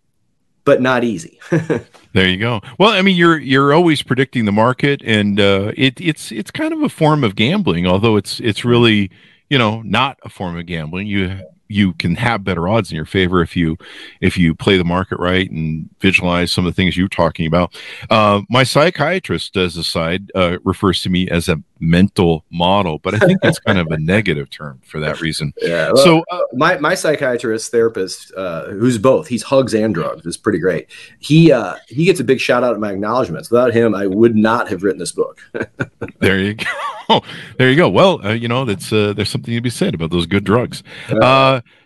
but 0.69 0.83
not 0.83 1.03
easy. 1.03 1.41
there 2.13 2.29
you 2.29 2.37
go. 2.37 2.61
Well, 2.79 2.91
I 2.91 3.01
mean, 3.01 3.17
you're 3.17 3.39
you're 3.39 3.73
always 3.73 4.03
predicting 4.03 4.45
the 4.45 4.53
market, 4.53 5.01
and 5.03 5.41
uh, 5.41 5.73
it, 5.79 5.99
it's 5.99 6.31
it's 6.31 6.51
kind 6.51 6.75
of 6.75 6.83
a 6.83 6.91
form 6.91 7.25
of 7.25 7.37
gambling, 7.37 7.87
although 7.87 8.17
it's 8.17 8.39
it's 8.41 8.67
really 8.67 9.11
you 9.49 9.57
know 9.57 9.81
not 9.81 10.19
a 10.25 10.29
form 10.29 10.59
of 10.59 10.67
gambling. 10.67 11.07
You 11.07 11.41
you 11.69 11.95
can 11.95 12.17
have 12.17 12.45
better 12.45 12.69
odds 12.69 12.91
in 12.91 12.97
your 12.97 13.07
favor 13.07 13.41
if 13.41 13.57
you 13.57 13.79
if 14.21 14.37
you 14.37 14.55
play 14.55 14.77
the 14.77 14.85
market 14.85 15.19
right 15.19 15.51
and 15.51 15.89
visualize 16.01 16.53
some 16.53 16.67
of 16.67 16.75
the 16.75 16.77
things 16.77 16.99
you're 16.99 17.09
talking 17.09 17.47
about. 17.47 17.75
Uh, 18.11 18.43
my 18.51 18.63
psychiatrist, 18.63 19.57
as 19.57 19.79
a 19.79 19.85
side, 19.85 20.31
uh, 20.35 20.59
refers 20.65 21.01
to 21.01 21.09
me 21.09 21.31
as 21.31 21.49
a 21.49 21.63
mental 21.81 22.45
model, 22.51 22.99
but 22.99 23.15
I 23.15 23.19
think 23.19 23.41
that's 23.41 23.59
kind 23.59 23.79
of 23.79 23.89
a 23.89 23.99
negative 23.99 24.51
term 24.51 24.81
for 24.85 25.01
that 25.01 25.21
reason. 25.21 25.53
Yeah. 25.61 25.93
Well, 25.93 26.05
so 26.05 26.25
uh, 26.31 26.41
my 26.53 26.79
my 26.79 26.95
psychiatrist 26.95 27.71
therapist, 27.71 28.33
uh, 28.37 28.67
who's 28.67 28.99
both, 28.99 29.29
he's 29.29 29.43
hugs 29.43 29.75
and 29.75 29.95
drugs, 29.95 30.27
is 30.27 30.37
pretty 30.37 30.59
great. 30.59 30.89
He 31.19 31.53
uh, 31.53 31.77
he 31.89 32.05
gets 32.05 32.21
a 32.21 32.25
big 32.25 32.41
shout 32.41 32.65
out 32.65 32.75
at 32.75 32.81
my 32.81 32.93
acknowledgments. 32.93 33.51
Without 33.51 33.73
him, 33.73 33.95
I 33.95 34.07
would 34.07 34.37
not 34.37 34.69
have 34.69 34.83
written 34.83 34.99
this 34.99 35.13
book. 35.13 35.41
there 36.19 36.39
you 36.39 36.55
go. 36.55 37.21
there 37.59 37.71
you 37.71 37.77
go. 37.77 37.89
Well, 37.89 38.25
uh, 38.25 38.33
you 38.33 38.49
know, 38.49 38.65
that's 38.65 38.93
uh, 38.93 39.13
there's 39.13 39.31
something 39.31 39.55
to 39.55 39.61
be 39.61 39.71
said 39.71 39.95
about 39.95 40.11
those 40.11 40.27
good 40.27 40.45
drugs. 40.45 40.83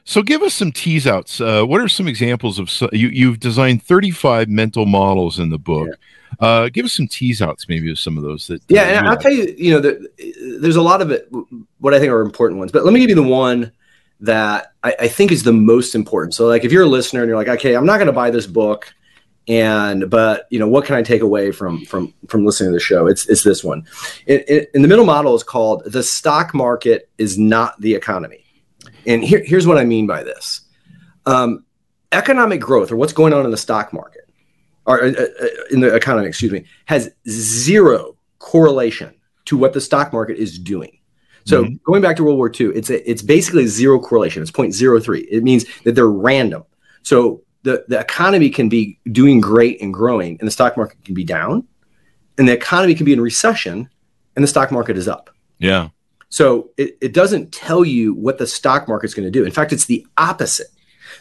So 0.05 0.23
give 0.23 0.43
us 0.43 0.55
some 0.55 0.73
tease 0.73 1.07
outs. 1.07 1.41
Uh, 1.41 1.65
what 1.65 1.81
are 1.81 1.89
some 1.89 2.09
examples 2.09 2.59
of 2.59 2.71
you? 2.93 3.09
You've 3.09 3.41
designed 3.41 3.83
35 3.83 4.49
mental 4.49 4.87
models 4.87 5.39
in 5.39 5.51
the 5.51 5.59
book. 5.59 5.89
Yeah. 5.89 5.95
Uh, 6.41 6.69
give 6.69 6.85
us 6.85 6.93
some 6.93 7.07
tease 7.07 7.43
outs, 7.43 7.69
maybe 7.69 7.91
of 7.91 7.99
some 7.99 8.17
of 8.17 8.25
those. 8.25 8.47
That 8.47 8.63
yeah, 8.69 8.99
and 8.99 9.07
I'll 9.07 9.17
tell 9.17 9.33
you, 9.33 9.55
you 9.57 9.71
know, 9.71 9.81
the, 9.81 10.59
there's 10.61 10.77
a 10.77 10.83
lot 10.83 11.03
of 11.03 11.11
it. 11.11 11.31
What 11.79 11.95
I 11.95 12.01
think 12.01 12.11
are 12.11 12.23
important 12.23 12.59
ones, 12.59 12.73
but 12.73 12.85
let 12.85 12.93
me 12.93 13.01
give 13.01 13.11
you 13.11 13.15
the 13.15 13.23
one 13.23 13.71
that 14.21 14.73
I, 14.83 14.95
I 15.01 15.09
think 15.09 15.31
is 15.31 15.43
the 15.43 15.53
most 15.53 15.95
important. 15.95 16.35
So, 16.35 16.47
like, 16.47 16.65
if 16.65 16.73
you're 16.73 16.85
a 16.85 16.89
listener 16.89 17.21
and 17.21 17.29
you're 17.29 17.37
like, 17.37 17.49
okay, 17.49 17.75
I'm 17.75 17.87
not 17.87 17.99
going 17.99 18.07
to 18.07 18.13
buy 18.13 18.31
this 18.31 18.47
book, 18.47 18.93
and 19.49 20.09
but 20.09 20.47
you 20.51 20.59
know, 20.59 20.69
what 20.69 20.85
can 20.85 20.95
I 20.95 21.03
take 21.03 21.23
away 21.23 21.53
from 21.53 21.85
from 21.85 22.15
from 22.29 22.45
listening 22.45 22.71
to 22.71 22.75
the 22.75 22.81
show? 22.81 23.07
It's 23.07 23.29
it's 23.29 23.43
this 23.43 23.63
one. 23.63 23.85
It, 24.27 24.49
it, 24.49 24.71
in 24.75 24.83
the 24.83 24.89
mental 24.89 25.07
model 25.07 25.35
is 25.35 25.43
called 25.43 25.83
the 25.85 26.03
stock 26.03 26.55
market 26.55 27.11
is 27.19 27.39
not 27.39 27.81
the 27.81 27.95
economy, 27.95 28.45
and 29.07 29.25
here, 29.25 29.43
here's 29.45 29.67
what 29.67 29.79
I 29.79 29.85
mean 29.85 30.07
by 30.07 30.23
this. 30.23 30.63
Um, 31.27 31.65
economic 32.13 32.61
growth, 32.61 32.93
or 32.93 32.97
what's 32.97 33.13
going 33.13 33.33
on 33.33 33.45
in 33.45 33.51
the 33.51 33.57
stock 33.57 33.93
market 33.93 34.23
or 34.87 35.05
uh, 35.05 35.11
uh, 35.11 35.47
in 35.71 35.81
the 35.81 35.95
economy, 35.95 36.27
excuse 36.27 36.53
me, 36.53 36.65
has 36.87 37.11
zero 37.29 38.17
correlation 38.39 39.15
to 39.45 39.57
what 39.57 39.73
the 39.73 39.81
stock 39.81 40.13
market 40.13 40.39
is 40.39 40.59
doing. 40.59 40.99
So 41.45 41.65
mm-hmm. 41.65 41.75
going 41.85 42.03
back 42.03 42.17
to 42.17 42.25
World 42.25 42.39
War 42.39 42.51
II, 42.51 42.69
it's 42.69 42.91
a, 42.91 43.09
it's 43.09 43.23
basically 43.23 43.67
zero 43.67 43.99
correlation. 43.99 44.43
It's 44.43 44.51
0.03. 44.51 45.27
It 45.29 45.43
means 45.43 45.65
that 45.83 45.95
they're 45.95 46.09
random. 46.09 46.65
So 47.03 47.43
the, 47.65 47.85
the 47.89 47.99
economy 47.99 48.49
can 48.49 48.69
be 48.69 48.99
doing 49.11 49.41
great 49.41 49.81
and 49.81 49.93
growing, 49.93 50.37
and 50.39 50.47
the 50.47 50.53
stock 50.53 50.77
market 50.77 51.05
can 51.05 51.15
be 51.15 51.25
down, 51.25 51.67
and 52.39 52.49
the 52.49 52.53
economy 52.53 52.95
can 52.95 53.05
be 53.05 53.13
in 53.13 53.21
recession, 53.21 53.89
and 54.37 54.43
the 54.43 54.49
stock 54.49 54.71
market 54.71 54.97
is 54.97 55.09
up. 55.09 55.31
Yeah. 55.59 55.89
So 56.33 56.71
it, 56.79 56.97
it 57.03 57.13
doesn't 57.13 57.53
tell 57.53 57.85
you 57.85 58.15
what 58.15 58.39
the 58.39 58.47
stock 58.47 58.89
market's 58.89 59.13
going 59.13 59.27
to 59.27 59.31
do. 59.31 59.45
In 59.45 59.53
fact, 59.53 59.71
it's 59.71 59.85
the 59.85 60.07
opposite. 60.17 60.69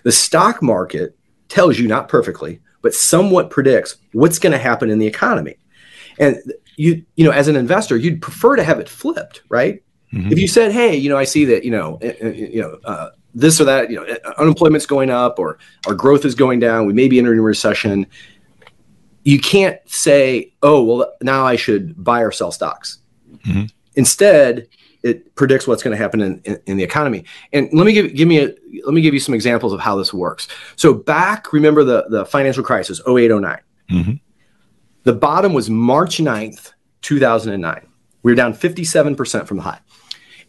The 0.04 0.12
stock 0.12 0.64
market 0.64 1.18
tells 1.50 1.78
you, 1.78 1.86
not 1.86 2.08
perfectly, 2.08 2.62
but 2.82 2.94
somewhat 2.94 3.50
predicts 3.50 3.98
what's 4.14 4.40
going 4.40 4.54
to 4.54 4.58
happen 4.58 4.90
in 4.90 5.00
the 5.00 5.06
economy. 5.06 5.58
And 6.18 6.38
you, 6.78 7.06
you 7.18 7.26
know, 7.26 7.32
as 7.32 7.50
an 7.50 7.58
investor, 7.58 7.98
you'd 7.98 8.22
prefer 8.22 8.56
to 8.56 8.64
have 8.64 8.80
it 8.80 8.88
flipped, 8.88 9.44
right? 9.50 9.84
Mm-hmm. 10.14 10.32
If 10.32 10.40
you 10.40 10.48
said, 10.48 10.72
"Hey, 10.72 10.96
you 10.96 11.10
know, 11.10 11.18
I 11.18 11.26
see 11.26 11.44
that, 11.44 11.66
you 11.66 11.72
know, 11.72 12.00
uh, 12.02 12.14
uh, 12.24 12.30
you 12.30 12.62
know, 12.62 12.80
uh, 12.86 13.10
this 13.36 13.60
or 13.60 13.66
that, 13.66 13.90
you 13.92 13.98
know, 13.98 14.06
unemployment's 14.38 14.86
going 14.86 15.10
up 15.10 15.40
or 15.40 15.60
our 15.88 15.94
growth 15.94 16.24
is 16.24 16.36
going 16.36 16.62
down, 16.62 16.86
we 16.86 16.94
may 16.94 17.10
be 17.10 17.20
entering 17.20 17.40
a 17.40 17.44
recession," 17.44 18.08
you 19.24 19.42
can't 19.42 19.78
say, 19.88 20.54
"Oh, 20.64 20.82
well, 20.84 21.14
now 21.22 21.46
I 21.46 21.58
should 21.58 22.02
buy 22.02 22.22
or 22.22 22.32
sell 22.32 22.54
stocks." 22.54 23.00
Mm-hmm. 23.46 23.66
Instead, 23.96 24.68
it 25.04 25.34
predicts 25.36 25.68
what's 25.68 25.82
going 25.84 25.96
to 25.96 26.02
happen 26.02 26.22
in, 26.22 26.42
in, 26.46 26.60
in, 26.68 26.78
the 26.78 26.84
economy. 26.84 27.26
And 27.54 27.70
let 27.74 27.86
me 27.86 27.94
give 27.94 28.14
give 28.14 28.28
me 28.28 28.40
a 28.40 28.54
let 28.86 28.94
me 28.94 29.02
give 29.02 29.14
you 29.14 29.20
some 29.20 29.34
examples 29.34 29.74
of 29.74 29.80
how 29.80 29.96
this 29.96 30.14
works. 30.14 30.48
So 30.76 30.94
back, 30.94 31.54
remember 31.54 31.84
the 31.84 32.06
the 32.10 32.26
financial 32.26 32.64
crisis, 32.64 33.02
08, 33.08 33.30
09. 33.30 33.60
Mm-hmm. 33.92 34.12
The 35.04 35.14
bottom 35.14 35.54
was 35.54 35.70
March 35.70 36.18
9th, 36.18 36.74
2009. 37.02 37.88
We 38.24 38.32
were 38.32 38.36
down 38.36 38.54
57% 38.54 39.48
from 39.48 39.58
the 39.58 39.64
high. 39.64 39.80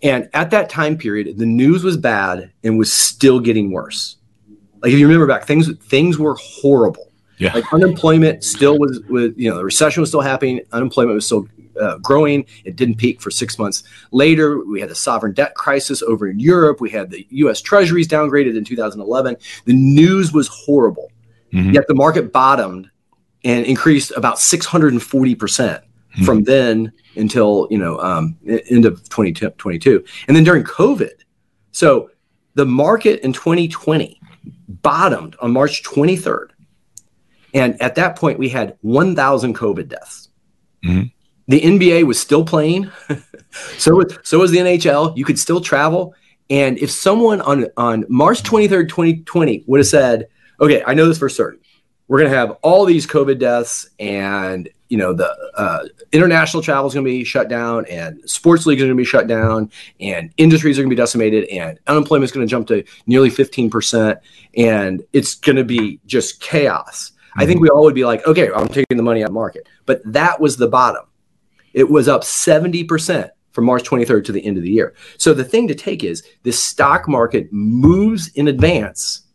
And 0.02 0.28
at 0.35 0.50
that 0.50 0.68
time 0.68 0.99
period, 0.99 1.38
the 1.38 1.47
news 1.47 1.85
was 1.85 1.97
bad 1.97 2.52
and 2.62 2.78
was 2.78 2.92
still 2.92 3.40
getting 3.40 3.71
worse. 3.71 4.16
Like 4.82 4.92
if 4.92 4.99
you 4.99 5.06
remember 5.06 5.26
back, 5.26 5.47
things 5.47 5.75
things 5.78 6.18
were 6.18 6.37
horrible. 6.40 7.12
Yeah. 7.38 7.54
Like 7.54 7.73
unemployment 7.73 8.44
still 8.44 8.78
was, 8.78 9.00
was 9.09 9.30
you 9.37 9.49
know, 9.49 9.56
the 9.56 9.64
recession 9.64 10.00
was 10.00 10.11
still 10.11 10.21
happening. 10.21 10.61
Unemployment 10.73 11.14
was 11.14 11.25
still 11.25 11.49
uh, 11.81 11.99
growing. 11.99 12.45
It 12.64 12.76
didn't 12.76 12.97
peak 12.97 13.21
for 13.21 13.31
six 13.31 13.59
months 13.59 13.83
later. 14.11 14.64
We 14.64 14.81
had 14.81 14.91
the 14.91 14.95
sovereign 14.95 15.33
debt 15.33 15.55
crisis 15.55 16.02
over 16.02 16.29
in 16.29 16.38
Europe. 16.38 16.81
We 16.81 16.91
had 16.91 17.11
the 17.11 17.26
U.S. 17.31 17.61
Treasuries 17.61 18.09
downgraded 18.09 18.57
in 18.57 18.64
2011. 18.64 19.37
The 19.64 19.75
news 19.75 20.33
was 20.33 20.49
horrible. 20.49 21.11
Mm-hmm. 21.52 21.73
Yet 21.73 21.87
the 21.87 21.95
market 21.95 22.33
bottomed 22.33 22.91
and 23.45 23.67
increased 23.67 24.12
about 24.17 24.38
640 24.38 25.35
percent 25.35 25.83
mm-hmm. 25.83 26.25
from 26.25 26.45
then 26.45 26.93
until 27.17 27.67
you 27.71 27.79
know 27.79 28.00
um, 28.00 28.37
end 28.47 28.87
of 28.87 29.02
2022, 29.09 30.05
and 30.29 30.37
then 30.37 30.45
during 30.45 30.64
COVID. 30.64 31.12
So 31.73 32.11
the 32.55 32.67
market 32.67 33.21
in 33.21 33.33
2020 33.33 34.21
bottomed 34.69 35.37
on 35.41 35.52
March 35.52 35.83
23rd, 35.83 36.49
and 37.55 37.81
at 37.81 37.95
that 37.95 38.17
point 38.17 38.38
we 38.38 38.49
had 38.49 38.76
1,000 38.83 39.55
COVID 39.55 39.88
deaths. 39.88 40.29
Mm-hmm. 40.85 41.07
The 41.49 41.61
NBA 41.61 42.04
was 42.04 42.20
still 42.20 42.44
playing, 42.44 42.90
so 43.78 43.96
was, 43.96 44.18
so 44.22 44.38
was 44.38 44.50
the 44.50 44.58
NHL. 44.58 45.16
You 45.16 45.25
could 45.25 45.38
still 45.38 45.61
travel, 45.61 46.14
and 46.49 46.78
if 46.78 46.90
someone 46.90 47.40
on 47.40 47.66
on 47.76 48.04
March 48.08 48.42
23rd, 48.42 48.88
2020 48.88 49.64
would 49.66 49.80
have 49.80 49.87
said, 49.87 50.28
"Okay, 50.61 50.82
I 50.87 50.94
know 50.94 51.08
this 51.08 51.18
for 51.18 51.28
certain." 51.28 51.62
we're 52.12 52.18
going 52.18 52.30
to 52.30 52.37
have 52.37 52.58
all 52.61 52.84
these 52.84 53.06
COVID 53.06 53.38
deaths, 53.38 53.88
and 53.99 54.68
you 54.90 54.99
know 54.99 55.14
the 55.14 55.34
uh, 55.54 55.87
international 56.12 56.62
travel 56.62 56.87
is 56.87 56.92
going 56.92 57.06
to 57.06 57.11
be 57.11 57.25
shut 57.25 57.49
down, 57.49 57.87
and 57.87 58.20
sports 58.28 58.66
leagues 58.66 58.82
are 58.82 58.84
going 58.84 58.96
to 58.96 59.00
be 59.00 59.06
shut 59.06 59.26
down, 59.26 59.70
and 59.99 60.30
industries 60.37 60.78
are 60.78 60.82
going 60.82 60.90
to 60.90 60.94
be 60.94 61.00
decimated, 61.00 61.44
and 61.49 61.78
unemployment 61.87 62.25
is 62.25 62.32
going 62.32 62.46
to 62.46 62.50
jump 62.50 62.66
to 62.68 62.84
nearly 63.06 63.30
fifteen 63.30 63.70
percent, 63.70 64.18
and 64.58 65.02
it's 65.14 65.34
going 65.34 65.56
to 65.56 65.64
be 65.64 66.00
just 66.04 66.40
chaos. 66.40 67.12
I 67.37 67.46
think 67.46 67.56
mm-hmm. 67.56 67.62
we 67.62 67.68
all 67.70 67.84
would 67.84 67.94
be 67.94 68.04
like, 68.04 68.26
okay, 68.26 68.50
I'm 68.54 68.68
taking 68.68 68.99
the 68.99 69.02
money 69.02 69.22
out 69.22 69.28
of 69.28 69.30
the 69.30 69.34
market, 69.34 69.66
but 69.87 70.02
that 70.04 70.38
was 70.38 70.58
the 70.58 70.68
bottom. 70.68 71.06
It 71.75 71.91
was 71.91 72.09
up 72.09 72.25
seventy 72.25 72.85
percent 72.85 73.31
from 73.52 73.67
March 73.67 73.85
23rd 73.85 74.25
to 74.25 74.33
the 74.33 74.45
end 74.45 74.57
of 74.57 74.62
the 74.62 74.71
year. 74.71 74.95
So 75.19 75.35
the 75.35 75.45
thing 75.45 75.69
to 75.69 75.75
take 75.75 76.02
is 76.02 76.23
the 76.43 76.52
stock 76.52 77.07
market 77.07 77.52
moves 77.52 78.29
in 78.29 78.49
advance 78.49 79.26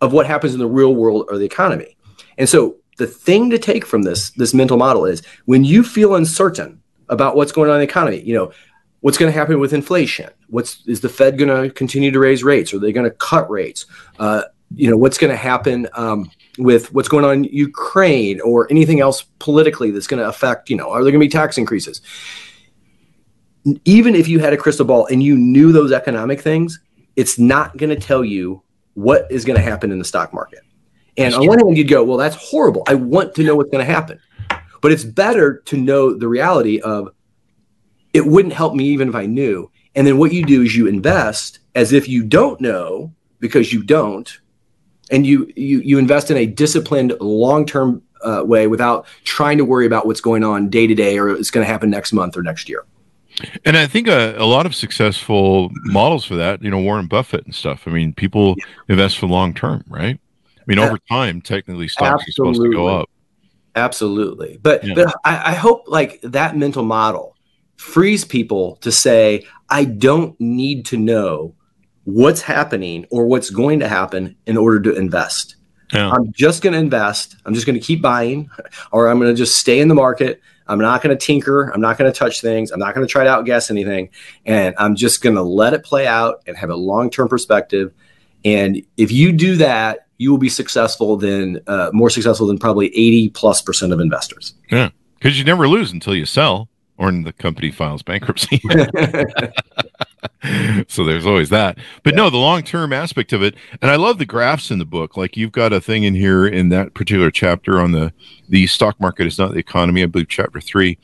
of 0.00 0.12
what 0.12 0.26
happens 0.26 0.54
in 0.54 0.60
the 0.60 0.68
real 0.68 0.94
world 0.94 1.26
or 1.28 1.36
the 1.36 1.44
economy. 1.44 1.96
And 2.38 2.48
so 2.48 2.76
the 2.96 3.06
thing 3.06 3.50
to 3.50 3.58
take 3.58 3.84
from 3.84 4.02
this 4.02 4.30
this 4.30 4.54
mental 4.54 4.76
model 4.76 5.04
is 5.04 5.22
when 5.46 5.64
you 5.64 5.82
feel 5.82 6.14
uncertain 6.14 6.80
about 7.08 7.34
what's 7.34 7.52
going 7.52 7.68
on 7.68 7.76
in 7.76 7.80
the 7.80 7.84
economy, 7.84 8.22
you 8.22 8.34
know, 8.34 8.52
what's 9.00 9.18
going 9.18 9.32
to 9.32 9.38
happen 9.38 9.58
with 9.58 9.72
inflation? 9.72 10.30
What's 10.48 10.86
is 10.86 11.00
the 11.00 11.08
Fed 11.08 11.38
going 11.38 11.62
to 11.62 11.74
continue 11.74 12.10
to 12.10 12.18
raise 12.18 12.44
rates? 12.44 12.72
Are 12.72 12.78
they 12.78 12.92
going 12.92 13.04
to 13.04 13.16
cut 13.16 13.50
rates? 13.50 13.86
Uh, 14.18 14.42
you 14.74 14.90
know, 14.90 14.96
what's 14.96 15.18
going 15.18 15.30
to 15.30 15.36
happen 15.36 15.88
um, 15.94 16.30
with 16.58 16.92
what's 16.94 17.08
going 17.08 17.24
on 17.24 17.32
in 17.32 17.44
Ukraine 17.44 18.40
or 18.40 18.66
anything 18.70 19.00
else 19.00 19.22
politically 19.38 19.90
that's 19.90 20.06
going 20.06 20.22
to 20.22 20.28
affect? 20.28 20.70
You 20.70 20.76
know, 20.76 20.90
are 20.90 21.02
there 21.02 21.12
going 21.12 21.20
to 21.20 21.26
be 21.26 21.30
tax 21.30 21.58
increases? 21.58 22.00
Even 23.84 24.14
if 24.14 24.28
you 24.28 24.38
had 24.38 24.52
a 24.52 24.56
crystal 24.56 24.86
ball 24.86 25.06
and 25.06 25.22
you 25.22 25.36
knew 25.36 25.72
those 25.72 25.92
economic 25.92 26.40
things, 26.40 26.80
it's 27.16 27.38
not 27.38 27.76
going 27.76 27.90
to 27.90 27.96
tell 27.96 28.24
you 28.24 28.62
what 28.94 29.26
is 29.30 29.44
going 29.44 29.56
to 29.56 29.62
happen 29.62 29.92
in 29.92 29.98
the 29.98 30.04
stock 30.04 30.32
market. 30.32 30.60
And 31.16 31.34
on 31.34 31.46
one 31.46 31.58
hand, 31.58 31.76
you'd 31.76 31.88
go, 31.88 32.02
well, 32.02 32.16
that's 32.16 32.36
horrible. 32.36 32.82
I 32.86 32.94
want 32.94 33.34
to 33.34 33.42
know 33.42 33.56
what's 33.56 33.70
going 33.70 33.84
to 33.84 33.92
happen. 33.92 34.18
But 34.80 34.92
it's 34.92 35.04
better 35.04 35.58
to 35.66 35.76
know 35.76 36.14
the 36.14 36.28
reality 36.28 36.80
of 36.80 37.10
it 38.14 38.26
wouldn't 38.26 38.54
help 38.54 38.74
me 38.74 38.84
even 38.86 39.08
if 39.08 39.14
I 39.14 39.26
knew. 39.26 39.70
And 39.94 40.06
then 40.06 40.18
what 40.18 40.32
you 40.32 40.44
do 40.44 40.62
is 40.62 40.74
you 40.74 40.86
invest 40.86 41.58
as 41.74 41.92
if 41.92 42.08
you 42.08 42.24
don't 42.24 42.60
know 42.60 43.12
because 43.40 43.72
you 43.72 43.82
don't. 43.82 44.40
And 45.10 45.26
you 45.26 45.52
you 45.56 45.80
you 45.80 45.98
invest 45.98 46.30
in 46.30 46.36
a 46.36 46.46
disciplined 46.46 47.14
long-term 47.20 48.02
uh, 48.22 48.42
way 48.44 48.66
without 48.66 49.06
trying 49.24 49.58
to 49.58 49.64
worry 49.64 49.86
about 49.86 50.06
what's 50.06 50.20
going 50.20 50.44
on 50.44 50.68
day 50.68 50.86
to 50.86 50.94
day 50.94 51.18
or 51.18 51.30
it's 51.30 51.50
going 51.50 51.64
to 51.64 51.70
happen 51.70 51.90
next 51.90 52.12
month 52.12 52.36
or 52.36 52.42
next 52.42 52.68
year. 52.68 52.84
And 53.64 53.76
I 53.76 53.86
think 53.86 54.06
a, 54.06 54.34
a, 54.36 54.44
lot 54.44 54.66
of 54.66 54.74
successful 54.74 55.70
models 55.84 56.24
for 56.24 56.34
that, 56.36 56.62
you 56.62 56.70
know, 56.70 56.78
Warren 56.78 57.06
Buffett 57.06 57.44
and 57.46 57.54
stuff. 57.54 57.84
I 57.86 57.90
mean, 57.90 58.12
people 58.12 58.54
yeah. 58.58 58.64
invest 58.88 59.18
for 59.18 59.26
long 59.26 59.54
term, 59.54 59.84
right? 59.88 60.20
I 60.58 60.62
mean, 60.66 60.78
over 60.78 60.98
time, 61.10 61.40
technically, 61.40 61.88
stocks 61.88 62.24
Absolutely. 62.28 62.50
are 62.50 62.54
supposed 62.54 62.70
to 62.70 62.76
go 62.76 62.86
up. 62.86 63.08
Absolutely, 63.76 64.58
but 64.60 64.84
yeah. 64.84 64.94
but 64.94 65.14
I, 65.24 65.52
I 65.52 65.54
hope 65.54 65.84
like 65.86 66.20
that 66.22 66.56
mental 66.56 66.82
model 66.82 67.36
frees 67.76 68.24
people 68.24 68.76
to 68.76 68.92
say, 68.92 69.46
I 69.70 69.84
don't 69.84 70.38
need 70.40 70.84
to 70.86 70.96
know 70.96 71.54
what's 72.04 72.42
happening 72.42 73.06
or 73.10 73.26
what's 73.26 73.50
going 73.50 73.80
to 73.80 73.88
happen 73.88 74.36
in 74.46 74.56
order 74.56 74.80
to 74.80 74.94
invest. 74.94 75.56
Yeah. 75.92 76.10
I'm 76.10 76.32
just 76.32 76.62
going 76.62 76.72
to 76.72 76.78
invest. 76.78 77.36
I'm 77.44 77.54
just 77.54 77.66
going 77.66 77.78
to 77.78 77.84
keep 77.84 78.00
buying, 78.00 78.48
or 78.92 79.08
I'm 79.08 79.18
going 79.18 79.34
to 79.34 79.36
just 79.36 79.56
stay 79.56 79.80
in 79.80 79.88
the 79.88 79.94
market. 79.94 80.40
I'm 80.68 80.78
not 80.78 81.02
going 81.02 81.16
to 81.16 81.26
tinker. 81.26 81.70
I'm 81.70 81.80
not 81.80 81.98
going 81.98 82.10
to 82.10 82.16
touch 82.16 82.40
things. 82.40 82.70
I'm 82.70 82.78
not 82.78 82.94
going 82.94 83.04
to 83.06 83.10
try 83.10 83.24
to 83.24 83.30
outguess 83.30 83.70
anything. 83.70 84.10
And 84.46 84.74
I'm 84.78 84.94
just 84.94 85.20
going 85.20 85.34
to 85.34 85.42
let 85.42 85.74
it 85.74 85.82
play 85.82 86.06
out 86.06 86.42
and 86.46 86.56
have 86.56 86.70
a 86.70 86.76
long 86.76 87.10
term 87.10 87.28
perspective. 87.28 87.92
And 88.44 88.82
if 88.96 89.10
you 89.10 89.32
do 89.32 89.56
that, 89.56 90.06
you 90.18 90.30
will 90.30 90.38
be 90.38 90.48
successful 90.48 91.16
than 91.16 91.60
uh, 91.66 91.90
more 91.92 92.08
successful 92.08 92.46
than 92.46 92.58
probably 92.58 92.86
80 92.88 93.30
plus 93.30 93.60
percent 93.60 93.92
of 93.92 93.98
investors. 93.98 94.54
Yeah. 94.70 94.90
Because 95.18 95.38
you 95.38 95.44
never 95.44 95.66
lose 95.66 95.92
until 95.92 96.14
you 96.14 96.24
sell 96.24 96.68
or 96.98 97.10
the 97.10 97.32
company 97.32 97.70
files 97.70 98.02
bankruptcy. 98.02 98.62
so 100.88 101.04
there's 101.04 101.26
always 101.26 101.50
that. 101.50 101.78
But 102.02 102.14
yeah. 102.14 102.18
no, 102.18 102.30
the 102.30 102.36
long 102.36 102.62
term 102.62 102.92
aspect 102.92 103.32
of 103.32 103.42
it, 103.42 103.54
and 103.80 103.90
I 103.90 103.96
love 103.96 104.18
the 104.18 104.26
graphs 104.26 104.70
in 104.70 104.78
the 104.78 104.84
book. 104.84 105.16
Like 105.16 105.36
you've 105.36 105.52
got 105.52 105.72
a 105.72 105.80
thing 105.80 106.04
in 106.04 106.14
here 106.14 106.46
in 106.46 106.68
that 106.70 106.94
particular 106.94 107.30
chapter 107.30 107.80
on 107.80 107.92
the 107.92 108.12
the 108.48 108.66
stock 108.66 109.00
market 109.00 109.26
is 109.26 109.38
not 109.38 109.52
the 109.52 109.58
economy. 109.58 110.02
I 110.02 110.06
believe 110.06 110.28
chapter 110.28 110.60
three, 110.60 110.98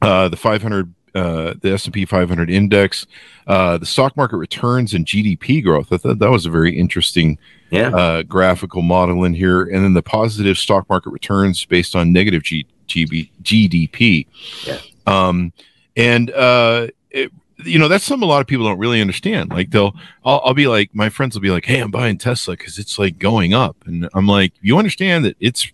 uh, 0.00 0.28
the 0.28 0.36
500 0.36 0.94
uh, 1.14 1.54
the 1.60 1.72
S&P 1.72 2.04
500 2.04 2.50
index, 2.50 3.06
uh, 3.46 3.76
the 3.76 3.86
stock 3.86 4.16
market 4.16 4.38
returns 4.38 4.94
and 4.94 5.04
GDP 5.04 5.62
growth. 5.62 5.92
I 5.92 5.98
thought 5.98 6.18
that 6.18 6.30
was 6.30 6.46
a 6.46 6.50
very 6.50 6.78
interesting 6.78 7.38
yeah. 7.70 7.88
uh, 7.88 8.22
graphical 8.22 8.82
model 8.82 9.24
in 9.24 9.34
here. 9.34 9.62
And 9.62 9.84
then 9.84 9.92
the 9.94 10.02
positive 10.02 10.56
stock 10.56 10.88
market 10.88 11.10
returns 11.10 11.64
based 11.64 11.94
on 11.94 12.12
negative 12.12 12.42
G- 12.42 12.66
GB- 12.88 13.30
GDP. 13.42 14.26
Yeah. 14.64 14.78
Um, 15.06 15.52
and, 15.96 16.30
uh, 16.30 16.88
it, 17.10 17.30
you 17.64 17.78
know, 17.78 17.88
that's 17.88 18.04
something 18.04 18.26
a 18.26 18.30
lot 18.30 18.40
of 18.40 18.46
people 18.46 18.66
don't 18.66 18.78
really 18.78 19.00
understand. 19.00 19.50
Like 19.50 19.70
they'll, 19.70 19.94
I'll, 20.24 20.40
I'll 20.44 20.54
be 20.54 20.66
like, 20.66 20.94
my 20.94 21.08
friends 21.08 21.34
will 21.34 21.42
be 21.42 21.50
like, 21.50 21.64
Hey, 21.64 21.80
I'm 21.80 21.90
buying 21.90 22.18
Tesla 22.18 22.56
because 22.56 22.78
it's 22.78 22.98
like 22.98 23.18
going 23.18 23.54
up. 23.54 23.76
And 23.86 24.08
I'm 24.14 24.26
like, 24.26 24.52
you 24.60 24.78
understand 24.78 25.24
that 25.24 25.36
it's 25.40 25.70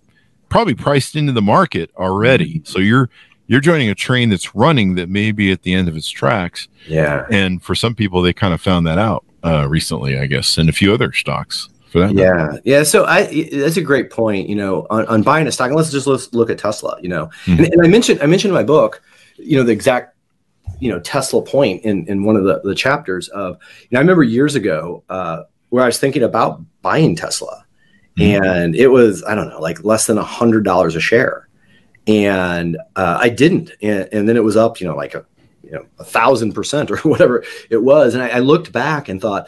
probably 0.48 0.74
priced 0.74 1.16
into 1.16 1.32
the 1.32 1.42
market 1.42 1.90
already. 1.96 2.56
Mm-hmm. 2.56 2.64
So 2.64 2.78
you're, 2.78 3.10
you're 3.48 3.60
joining 3.60 3.88
a 3.88 3.94
train 3.94 4.28
that's 4.28 4.54
running 4.54 4.94
that 4.96 5.08
may 5.08 5.32
be 5.32 5.50
at 5.50 5.62
the 5.62 5.72
end 5.72 5.88
of 5.88 5.96
its 5.96 6.08
tracks. 6.08 6.68
Yeah. 6.86 7.26
And 7.30 7.62
for 7.62 7.74
some 7.74 7.94
people, 7.94 8.22
they 8.22 8.32
kind 8.32 8.52
of 8.52 8.60
found 8.60 8.86
that 8.86 8.98
out 8.98 9.24
uh, 9.42 9.66
recently, 9.68 10.18
I 10.18 10.26
guess, 10.26 10.58
and 10.58 10.68
a 10.68 10.72
few 10.72 10.92
other 10.92 11.12
stocks 11.12 11.68
for 11.90 12.00
that. 12.00 12.12
Yeah. 12.14 12.32
Matter. 12.32 12.60
Yeah. 12.64 12.82
So 12.82 13.06
I, 13.06 13.48
that's 13.50 13.78
a 13.78 13.82
great 13.82 14.10
point, 14.10 14.48
you 14.48 14.54
know, 14.54 14.86
on, 14.90 15.06
on 15.06 15.22
buying 15.22 15.46
a 15.46 15.52
stock, 15.52 15.68
and 15.68 15.76
let's 15.76 15.90
just 15.90 16.06
look, 16.06 16.20
look 16.32 16.50
at 16.50 16.58
Tesla, 16.58 16.98
you 17.00 17.08
know, 17.08 17.30
mm-hmm. 17.46 17.64
and, 17.64 17.72
and 17.72 17.82
I 17.82 17.88
mentioned, 17.88 18.20
I 18.20 18.26
mentioned 18.26 18.50
in 18.50 18.54
my 18.54 18.64
book, 18.64 19.02
you 19.38 19.56
know, 19.56 19.64
the 19.64 19.72
exact, 19.72 20.14
you 20.80 20.90
know, 20.90 21.00
Tesla 21.00 21.42
point 21.42 21.82
in, 21.84 22.06
in 22.06 22.24
one 22.24 22.36
of 22.36 22.44
the, 22.44 22.60
the 22.64 22.74
chapters 22.74 23.28
of, 23.28 23.58
you 23.82 23.88
know, 23.92 23.98
I 23.98 24.00
remember 24.00 24.22
years 24.22 24.54
ago 24.54 25.02
uh, 25.08 25.42
where 25.70 25.82
I 25.82 25.86
was 25.86 25.98
thinking 25.98 26.22
about 26.22 26.62
buying 26.82 27.16
Tesla 27.16 27.64
mm-hmm. 28.16 28.44
and 28.44 28.76
it 28.76 28.88
was, 28.88 29.24
I 29.24 29.34
don't 29.34 29.48
know, 29.48 29.60
like 29.60 29.84
less 29.84 30.06
than 30.06 30.18
a 30.18 30.22
hundred 30.22 30.64
dollars 30.64 30.96
a 30.96 31.00
share 31.00 31.48
and 32.08 32.78
uh, 32.96 33.18
I 33.20 33.28
didn't. 33.28 33.70
And, 33.82 34.08
and, 34.10 34.28
then 34.28 34.36
it 34.36 34.42
was 34.42 34.56
up, 34.56 34.80
you 34.80 34.86
know, 34.86 34.96
like 34.96 35.14
a 35.14 35.24
you 35.62 35.72
know 35.72 35.86
a 35.98 36.04
thousand 36.04 36.54
percent 36.54 36.90
or 36.90 36.96
whatever 36.98 37.44
it 37.70 37.82
was. 37.82 38.14
And 38.14 38.22
I, 38.22 38.28
I 38.28 38.38
looked 38.40 38.72
back 38.72 39.08
and 39.08 39.20
thought, 39.20 39.46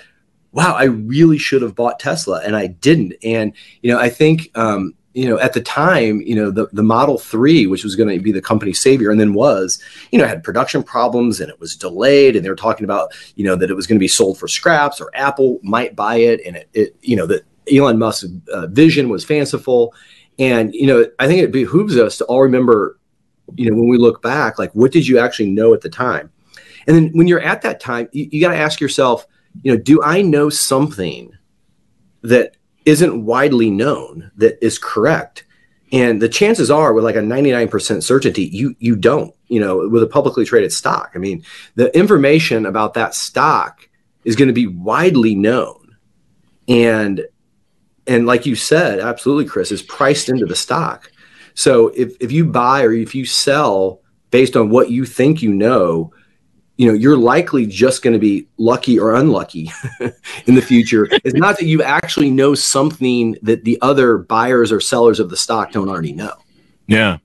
wow, 0.53 0.75
I 0.75 0.85
really 0.85 1.39
should 1.39 1.63
have 1.63 1.75
bought 1.75 1.99
Tesla, 1.99 2.43
and 2.45 2.55
I 2.55 2.69
didn't. 2.69 3.15
And 3.25 3.53
you 3.83 3.91
know, 3.91 3.99
I 3.99 4.11
think 4.11 4.51
um, 4.55 4.95
you 5.13 5.29
know 5.29 5.39
at 5.39 5.53
the 5.53 5.61
time, 5.61 6.21
you 6.23 6.35
know, 6.35 6.51
the 6.51 6.69
the 6.73 6.83
Model 6.83 7.19
Three, 7.19 7.67
which 7.67 7.85
was 7.85 7.97
going 7.97 8.17
to 8.17 8.23
be 8.23 8.33
the 8.33 8.43
company 8.43 8.73
savior, 8.73 9.11
and 9.11 9.21
then 9.21 9.35
was, 9.35 9.83
you 10.11 10.19
know, 10.19 10.27
had 10.27 10.43
production 10.43 10.83
problems 10.83 11.41
and 11.41 11.51
it 11.51 11.61
was 11.61 11.77
delayed, 11.77 12.37
and 12.37 12.45
they 12.45 12.51
were 12.51 12.57
talking 12.57 12.85
about 12.85 13.13
you 13.37 13.45
know 13.45 13.57
that 13.57 13.71
it 13.71 13.75
was 13.75 13.87
going 13.87 13.99
to 13.99 14.01
be 14.01 14.09
sold 14.09 14.39
for 14.39 14.49
scraps 14.49 15.01
or 15.01 15.11
Apple 15.15 15.59
might 15.63 15.97
buy 15.97 16.17
it, 16.17 16.41
and 16.47 16.57
it, 16.57 16.69
it 16.75 16.97
you 17.03 17.17
know 17.17 17.27
that 17.27 17.45
Elon 17.73 17.99
Musk's 17.99 18.27
uh, 18.53 18.67
vision 18.69 19.09
was 19.09 19.25
fanciful. 19.25 19.95
And 20.39 20.73
you 20.75 20.87
know, 20.87 21.05
I 21.19 21.27
think 21.27 21.43
it 21.43 21.53
behooves 21.53 21.99
us 21.99 22.17
to 22.19 22.25
all 22.25 22.41
remember 22.41 22.99
you 23.57 23.71
know, 23.71 23.77
when 23.77 23.89
we 23.89 23.99
look 23.99 24.23
back, 24.23 24.59
like 24.59 24.73
what 24.75 24.93
did 24.93 25.07
you 25.07 25.19
actually 25.19 25.51
know 25.51 25.75
at 25.75 25.81
the 25.81 25.89
time? 25.89 26.31
And 26.87 26.97
then 26.97 27.11
when 27.13 27.27
you're 27.27 27.41
at 27.41 27.63
that 27.63 27.81
time, 27.81 28.09
you, 28.13 28.29
you 28.31 28.41
got 28.41 28.53
to 28.53 28.59
ask 28.59 28.81
yourself, 28.81 29.27
you 29.63 29.73
know, 29.73 29.79
do 29.79 30.03
I 30.03 30.23
know 30.23 30.49
something 30.49 31.33
that 32.23 32.57
isn't 32.85 33.25
widely 33.25 33.71
known 33.71 34.31
that 34.37 34.63
is 34.65 34.79
correct? 34.79 35.45
And 35.93 36.23
the 36.23 36.29
chances 36.29 36.71
are, 36.71 36.93
with 36.93 37.05
like 37.05 37.17
a 37.17 37.21
99% 37.21 38.03
certainty, 38.03 38.45
you 38.45 38.77
you 38.79 38.95
don't. 38.95 39.35
You 39.49 39.61
know, 39.61 39.89
with 39.89 40.05
a 40.05 40.07
publicly 40.07 40.45
traded 40.45 40.73
stock. 40.73 41.11
I 41.17 41.19
mean, 41.19 41.45
the 41.75 41.97
information 41.97 42.65
about 42.65 42.95
that 42.95 43.15
stock 43.15 43.89
is 44.25 44.37
going 44.37 44.47
to 44.47 44.55
be 44.55 44.69
widely 44.69 45.35
known, 45.35 45.97
and 46.69 47.27
and 48.07 48.27
like 48.27 48.47
you 48.47 48.55
said, 48.55 49.01
absolutely, 49.01 49.47
Chris, 49.47 49.73
is 49.73 49.83
priced 49.83 50.29
into 50.29 50.47
the 50.47 50.57
stock. 50.57 51.11
So 51.55 51.89
if, 51.89 52.17
if 52.21 52.33
you 52.33 52.45
buy 52.45 52.83
or 52.85 52.93
if 52.93 53.15
you 53.15 53.25
sell 53.25 54.01
based 54.31 54.57
on 54.57 54.71
what 54.71 54.91
you 54.91 55.05
think 55.05 55.43
you 55.43 55.53
know, 55.53 56.13
you 56.81 56.87
know, 56.87 56.95
you're 56.95 57.19
likely 57.19 57.67
just 57.67 58.01
going 58.01 58.15
to 58.15 58.19
be 58.19 58.47
lucky 58.57 58.99
or 58.99 59.15
unlucky 59.15 59.71
in 60.47 60.55
the 60.55 60.63
future. 60.63 61.07
it's 61.11 61.35
not 61.35 61.59
that 61.59 61.67
you 61.67 61.83
actually 61.83 62.31
know 62.31 62.55
something 62.55 63.37
that 63.43 63.65
the 63.65 63.77
other 63.83 64.17
buyers 64.17 64.73
or 64.73 64.81
sellers 64.81 65.21
of 65.21 65.29
the 65.29 65.37
stock 65.37 65.73
don't 65.73 65.91
already 65.91 66.15
know. 66.15 66.33
Yeah. 66.87 67.19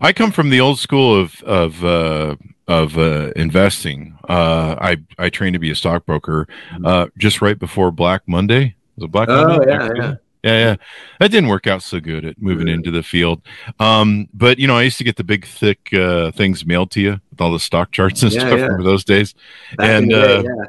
I 0.00 0.12
come 0.12 0.30
from 0.30 0.50
the 0.50 0.60
old 0.60 0.78
school 0.78 1.12
of, 1.20 1.42
of, 1.42 1.84
uh, 1.84 2.36
of 2.68 2.98
uh, 2.98 3.32
investing. 3.34 4.16
Uh, 4.28 4.76
I 4.80 4.98
I 5.18 5.28
trained 5.28 5.54
to 5.54 5.58
be 5.58 5.72
a 5.72 5.74
stockbroker 5.74 6.46
mm-hmm. 6.70 6.86
uh, 6.86 7.06
just 7.18 7.42
right 7.42 7.58
before 7.58 7.90
Black 7.90 8.22
Monday. 8.28 8.76
Was 8.94 9.06
it 9.06 9.10
Black 9.10 9.28
oh, 9.28 9.44
Monday? 9.44 9.72
Yeah, 9.72 9.90
yeah. 9.96 10.14
Yeah, 10.42 10.58
yeah. 10.58 10.76
That 11.18 11.30
didn't 11.30 11.50
work 11.50 11.66
out 11.66 11.82
so 11.82 12.00
good 12.00 12.24
at 12.24 12.40
moving 12.40 12.68
into 12.68 12.90
the 12.90 13.02
field. 13.02 13.42
Um, 13.78 14.28
but 14.32 14.58
you 14.58 14.66
know, 14.66 14.76
I 14.76 14.82
used 14.82 14.98
to 14.98 15.04
get 15.04 15.16
the 15.16 15.24
big 15.24 15.46
thick 15.46 15.92
uh, 15.92 16.30
things 16.30 16.64
mailed 16.64 16.90
to 16.92 17.00
you 17.00 17.20
with 17.30 17.40
all 17.40 17.52
the 17.52 17.60
stock 17.60 17.92
charts 17.92 18.22
and 18.22 18.32
yeah, 18.32 18.40
stuff 18.40 18.58
yeah. 18.58 18.76
those 18.80 19.04
days. 19.04 19.34
Back 19.76 19.90
and 19.90 20.12
uh, 20.12 20.42
yeah. 20.44 20.64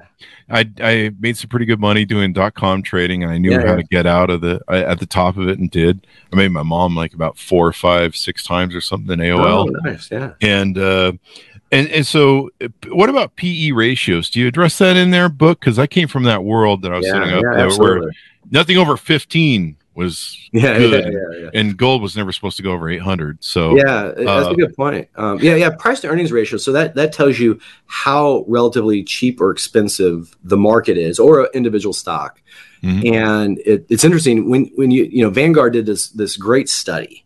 I 0.50 0.70
I 0.82 1.12
made 1.20 1.38
some 1.38 1.50
pretty 1.50 1.66
good 1.66 1.80
money 1.80 2.04
doing 2.04 2.34
dot 2.34 2.54
com 2.54 2.84
trading, 2.84 3.24
and 3.24 3.32
I 3.32 3.38
knew 3.38 3.58
how 3.60 3.76
to 3.76 3.84
get 3.84 4.06
out 4.06 4.30
of 4.30 4.42
the 4.42 4.62
at 4.68 5.00
the 5.00 5.06
top 5.06 5.38
of 5.38 5.48
it, 5.48 5.58
and 5.60 5.72
did. 5.72 6.06
I 6.34 6.36
made 6.36 6.50
my 6.50 6.64
mom 6.64 6.96
like 6.96 7.14
about 7.14 7.38
four, 7.38 7.72
five, 7.72 8.16
six 8.16 8.44
times 8.44 8.76
or 8.76 8.82
something 8.82 9.14
in 9.14 9.20
AOL. 9.20 9.70
Oh, 9.70 9.90
nice, 9.90 10.12
yeah. 10.12 10.34
And 10.42 10.78
uh, 10.78 11.14
and 11.72 11.88
and 11.90 12.06
so, 12.06 12.50
what 12.90 13.10
about 13.10 13.36
PE 13.38 13.72
ratios? 13.72 14.30
Do 14.30 14.40
you 14.40 14.48
address 14.48 14.78
that 14.80 14.98
in 14.98 15.12
their 15.12 15.30
book? 15.30 15.60
Because 15.60 15.80
I 15.80 15.88
came 15.88 16.08
from 16.08 16.24
that 16.24 16.44
world 16.44 16.82
that 16.82 16.92
I 16.92 16.98
was 16.98 17.06
yeah, 17.06 17.14
setting 17.14 17.34
up 17.34 17.44
yeah, 17.44 17.78
where 17.78 18.12
nothing 18.52 18.78
over 18.78 18.98
15 18.98 19.78
was 19.94 20.38
yeah, 20.52 20.78
good, 20.78 21.06
yeah, 21.06 21.12
yeah, 21.12 21.44
yeah. 21.44 21.60
and 21.60 21.78
gold 21.78 22.02
was 22.02 22.16
never 22.16 22.32
supposed 22.32 22.58
to 22.58 22.64
go 22.64 22.72
over 22.74 22.90
800. 22.90 23.44
So 23.44 23.76
yeah, 23.76 24.12
that's 24.16 24.48
uh, 24.48 24.52
a 24.52 24.56
good 24.56 24.76
point. 24.76 25.08
Um, 25.16 25.40
yeah, 25.40 25.56
yeah, 25.56 25.70
price 25.78 26.02
to 26.02 26.08
earnings 26.10 26.32
ratio. 26.32 26.58
So 26.58 26.74
that 26.74 26.96
that 26.96 27.14
tells 27.14 27.40
you 27.40 27.60
how 27.86 28.44
relatively 28.48 29.04
cheap 29.04 29.40
or 29.40 29.52
expensive 29.52 30.36
the 30.44 30.58
market 30.58 30.98
is, 30.98 31.20
or 31.20 31.42
an 31.42 31.48
individual 31.54 31.94
stock. 31.94 32.42
Mm-hmm. 32.84 33.14
And 33.14 33.60
it, 33.60 33.86
it's 33.90 34.04
interesting 34.04 34.50
when 34.50 34.72
when 34.76 34.92
you 34.92 35.06
you 35.06 35.24
know 35.24 35.30
Vanguard 35.30 35.74
did 35.74 35.86
this 35.86 36.10
this 36.10 36.36
great 36.36 36.68
study 36.68 37.26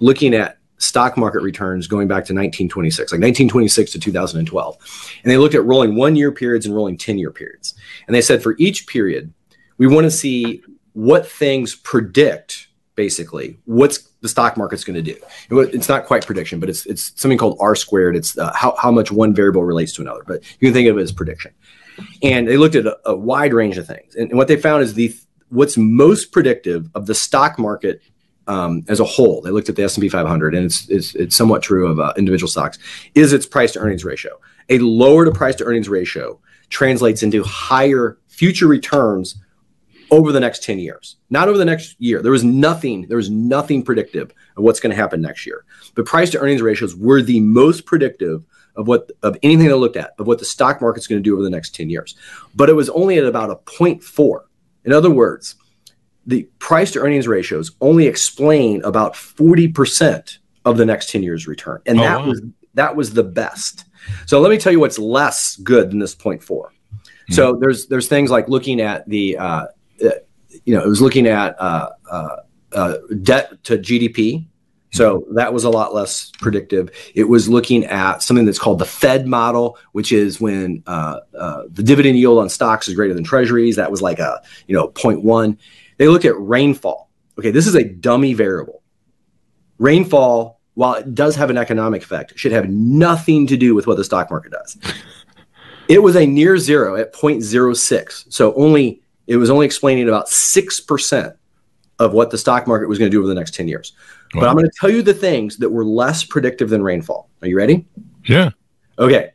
looking 0.00 0.34
at 0.34 0.58
stock 0.80 1.16
market 1.16 1.42
returns 1.42 1.86
going 1.86 2.08
back 2.08 2.24
to 2.24 2.34
1926, 2.34 3.12
like 3.12 3.20
1926 3.20 3.92
to 3.92 4.00
2012. 4.00 4.76
And 5.22 5.30
they 5.30 5.36
looked 5.36 5.54
at 5.54 5.64
rolling 5.64 5.94
one 5.94 6.16
year 6.16 6.32
periods 6.32 6.66
and 6.66 6.74
rolling 6.74 6.96
10 6.96 7.18
year 7.18 7.30
periods. 7.30 7.74
And 8.06 8.14
they 8.14 8.22
said 8.22 8.42
for 8.42 8.56
each 8.58 8.86
period, 8.86 9.32
we 9.78 9.86
want 9.86 10.04
to 10.04 10.10
see 10.10 10.62
what 10.92 11.26
things 11.26 11.74
predict 11.74 12.66
basically 12.96 13.58
what's 13.64 14.10
the 14.20 14.28
stock 14.28 14.58
market's 14.58 14.84
going 14.84 15.02
to 15.02 15.14
do. 15.14 15.16
It's 15.50 15.88
not 15.88 16.04
quite 16.04 16.26
prediction, 16.26 16.60
but 16.60 16.68
it's 16.68 16.84
it's 16.84 17.18
something 17.18 17.38
called 17.38 17.56
R 17.58 17.74
squared. 17.74 18.14
It's 18.14 18.36
uh, 18.36 18.52
how 18.54 18.74
how 18.76 18.90
much 18.90 19.10
one 19.10 19.34
variable 19.34 19.64
relates 19.64 19.94
to 19.94 20.02
another, 20.02 20.22
but 20.26 20.42
you 20.60 20.68
can 20.68 20.74
think 20.74 20.86
of 20.86 20.98
it 20.98 21.00
as 21.00 21.10
prediction. 21.10 21.52
And 22.22 22.46
they 22.46 22.58
looked 22.58 22.74
at 22.74 22.84
a, 22.86 22.98
a 23.06 23.16
wide 23.16 23.54
range 23.54 23.78
of 23.78 23.86
things, 23.86 24.14
and, 24.14 24.28
and, 24.28 24.36
what 24.36 24.48
they 24.48 24.56
found 24.56 24.82
is 24.82 24.92
the 24.92 25.14
what's 25.48 25.78
most 25.78 26.30
predictive 26.30 26.90
of 26.94 27.06
the 27.06 27.14
stock 27.14 27.58
market 27.58 28.02
um, 28.46 28.84
as 28.88 29.00
a 29.00 29.04
whole. 29.04 29.40
They 29.40 29.50
looked 29.50 29.68
at 29.68 29.76
the 29.76 29.84
S 29.84 29.96
and 29.96 30.02
P 30.02 30.08
500, 30.08 30.54
and 30.54 30.66
it's 30.66 30.88
it's, 30.88 31.14
it's 31.14 31.36
somewhat 31.36 31.62
true 31.62 31.86
of 31.86 32.00
uh, 32.00 32.12
individual 32.16 32.48
stocks. 32.48 32.78
Is 33.14 33.32
its 33.32 33.46
price 33.46 33.72
to 33.72 33.78
earnings 33.80 34.04
ratio? 34.04 34.38
A 34.68 34.78
lower 34.78 35.24
to 35.24 35.32
price 35.32 35.56
to 35.56 35.64
earnings 35.64 35.88
ratio 35.88 36.40
translates 36.68 37.22
into 37.22 37.42
higher 37.42 38.18
future 38.28 38.66
returns 38.66 39.36
over 40.10 40.32
the 40.32 40.40
next 40.40 40.64
10 40.64 40.78
years, 40.78 41.16
not 41.30 41.48
over 41.48 41.58
the 41.58 41.64
next 41.64 41.94
year. 42.00 42.20
There 42.22 42.32
was 42.32 42.44
nothing, 42.44 43.06
there 43.08 43.16
was 43.16 43.30
nothing 43.30 43.82
predictive 43.82 44.32
of 44.56 44.64
what's 44.64 44.80
going 44.80 44.90
to 44.90 44.96
happen 44.96 45.20
next 45.20 45.46
year. 45.46 45.64
But 45.94 46.06
price 46.06 46.30
to 46.30 46.40
earnings 46.40 46.62
ratios 46.62 46.96
were 46.96 47.22
the 47.22 47.40
most 47.40 47.86
predictive 47.86 48.44
of 48.76 48.88
what 48.88 49.10
of 49.22 49.36
anything 49.42 49.66
they 49.66 49.74
looked 49.74 49.96
at 49.96 50.14
of 50.18 50.26
what 50.26 50.38
the 50.38 50.44
stock 50.44 50.80
market's 50.80 51.06
going 51.06 51.20
to 51.20 51.22
do 51.22 51.34
over 51.34 51.42
the 51.42 51.50
next 51.50 51.74
10 51.74 51.90
years. 51.90 52.16
But 52.54 52.68
it 52.68 52.74
was 52.74 52.88
only 52.90 53.18
at 53.18 53.24
about 53.24 53.50
a 53.50 53.56
0.4. 53.56 54.40
In 54.84 54.92
other 54.92 55.10
words, 55.10 55.56
the 56.30 56.44
price 56.60 56.92
to 56.92 57.00
earnings 57.00 57.26
ratios 57.26 57.72
only 57.80 58.06
explain 58.06 58.82
about 58.84 59.14
40% 59.14 60.38
of 60.64 60.76
the 60.76 60.86
next 60.86 61.10
10 61.10 61.22
years 61.22 61.46
return. 61.46 61.82
And 61.86 61.98
oh, 61.98 62.02
that 62.02 62.20
wow. 62.20 62.28
was 62.28 62.42
that 62.74 62.96
was 62.96 63.14
the 63.14 63.24
best. 63.24 63.84
So 64.26 64.40
let 64.40 64.50
me 64.50 64.56
tell 64.56 64.72
you 64.72 64.78
what's 64.78 64.98
less 64.98 65.56
good 65.56 65.90
than 65.90 65.98
this 65.98 66.14
0.4. 66.14 66.40
Mm-hmm. 66.40 67.34
So 67.34 67.56
there's 67.60 67.88
there's 67.88 68.06
things 68.06 68.30
like 68.30 68.48
looking 68.48 68.80
at 68.80 69.08
the 69.08 69.36
uh, 69.36 69.66
uh, 70.04 70.10
you 70.64 70.74
know, 70.74 70.84
it 70.84 70.88
was 70.88 71.02
looking 71.02 71.26
at 71.26 71.60
uh, 71.60 71.90
uh, 72.10 72.36
uh 72.72 72.96
debt 73.22 73.62
to 73.64 73.76
GDP. 73.76 74.46
So 74.92 75.24
that 75.34 75.52
was 75.52 75.62
a 75.62 75.70
lot 75.70 75.94
less 75.94 76.32
predictive. 76.40 76.90
It 77.14 77.28
was 77.28 77.48
looking 77.48 77.84
at 77.84 78.24
something 78.24 78.44
that's 78.44 78.58
called 78.58 78.80
the 78.80 78.84
Fed 78.84 79.24
model, 79.24 79.78
which 79.92 80.10
is 80.10 80.40
when 80.40 80.82
uh, 80.88 81.20
the 81.32 81.82
dividend 81.84 82.18
yield 82.18 82.38
on 82.38 82.48
stocks 82.48 82.88
is 82.88 82.94
greater 82.96 83.14
than 83.14 83.22
treasuries. 83.22 83.76
That 83.76 83.92
was 83.92 84.02
like 84.02 84.18
a 84.18 84.42
you 84.66 84.74
know 84.74 84.88
0.1. 84.88 85.56
They 86.00 86.08
look 86.08 86.24
at 86.24 86.32
rainfall. 86.38 87.10
Okay, 87.38 87.50
this 87.50 87.66
is 87.66 87.74
a 87.74 87.84
dummy 87.84 88.32
variable. 88.32 88.82
Rainfall, 89.78 90.58
while 90.72 90.94
it 90.94 91.14
does 91.14 91.36
have 91.36 91.50
an 91.50 91.58
economic 91.58 92.02
effect, 92.02 92.38
should 92.38 92.52
have 92.52 92.70
nothing 92.70 93.46
to 93.48 93.56
do 93.58 93.74
with 93.74 93.86
what 93.86 93.98
the 93.98 94.04
stock 94.04 94.30
market 94.30 94.52
does. 94.52 94.78
It 95.88 96.00
was 96.00 96.14
a 96.14 96.24
near 96.24 96.56
zero 96.56 96.94
at 96.94 97.12
0.06. 97.12 98.32
So 98.32 98.54
only 98.54 99.02
it 99.26 99.38
was 99.38 99.50
only 99.50 99.66
explaining 99.66 100.08
about 100.08 100.28
6% 100.28 101.36
of 101.98 102.12
what 102.12 102.30
the 102.30 102.38
stock 102.38 102.68
market 102.68 102.88
was 102.88 102.96
going 102.96 103.10
to 103.10 103.12
do 103.12 103.18
over 103.18 103.26
the 103.26 103.34
next 103.34 103.54
10 103.54 103.66
years. 103.66 103.92
Wow. 104.32 104.42
But 104.42 104.48
I'm 104.50 104.54
going 104.54 104.66
to 104.66 104.76
tell 104.80 104.88
you 104.88 105.02
the 105.02 105.12
things 105.12 105.56
that 105.56 105.68
were 105.68 105.84
less 105.84 106.22
predictive 106.22 106.70
than 106.70 106.84
rainfall. 106.84 107.28
Are 107.42 107.48
you 107.48 107.56
ready? 107.56 107.84
Yeah. 108.24 108.50
Okay. 109.00 109.32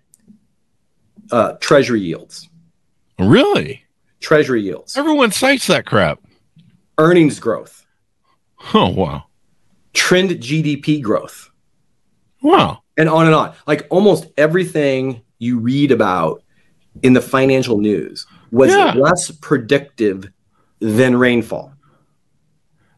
Uh, 1.30 1.56
treasury 1.60 2.00
yields. 2.00 2.48
Really? 3.20 3.84
Treasury 4.22 4.62
yields. 4.62 4.96
Everyone 4.96 5.32
cites 5.32 5.68
that 5.68 5.86
crap. 5.86 6.22
Earnings 6.98 7.40
growth. 7.40 7.86
Oh, 8.74 8.90
wow. 8.90 9.26
Trend 9.94 10.32
GDP 10.32 11.02
growth. 11.02 11.50
Wow. 12.42 12.82
And 12.98 13.10
on 13.10 13.26
and 13.26 13.36
on. 13.36 13.54
Like 13.68 13.88
almost 13.90 14.28
everything 14.38 15.22
you 15.40 15.60
read 15.60 15.92
about 15.92 16.44
in 17.04 17.14
the 17.14 17.22
financial 17.22 17.78
news 17.80 18.26
was 18.52 18.72
yeah. 18.72 18.94
less 18.94 19.32
predictive 19.32 20.32
than 20.80 21.16
rainfall. 21.18 21.74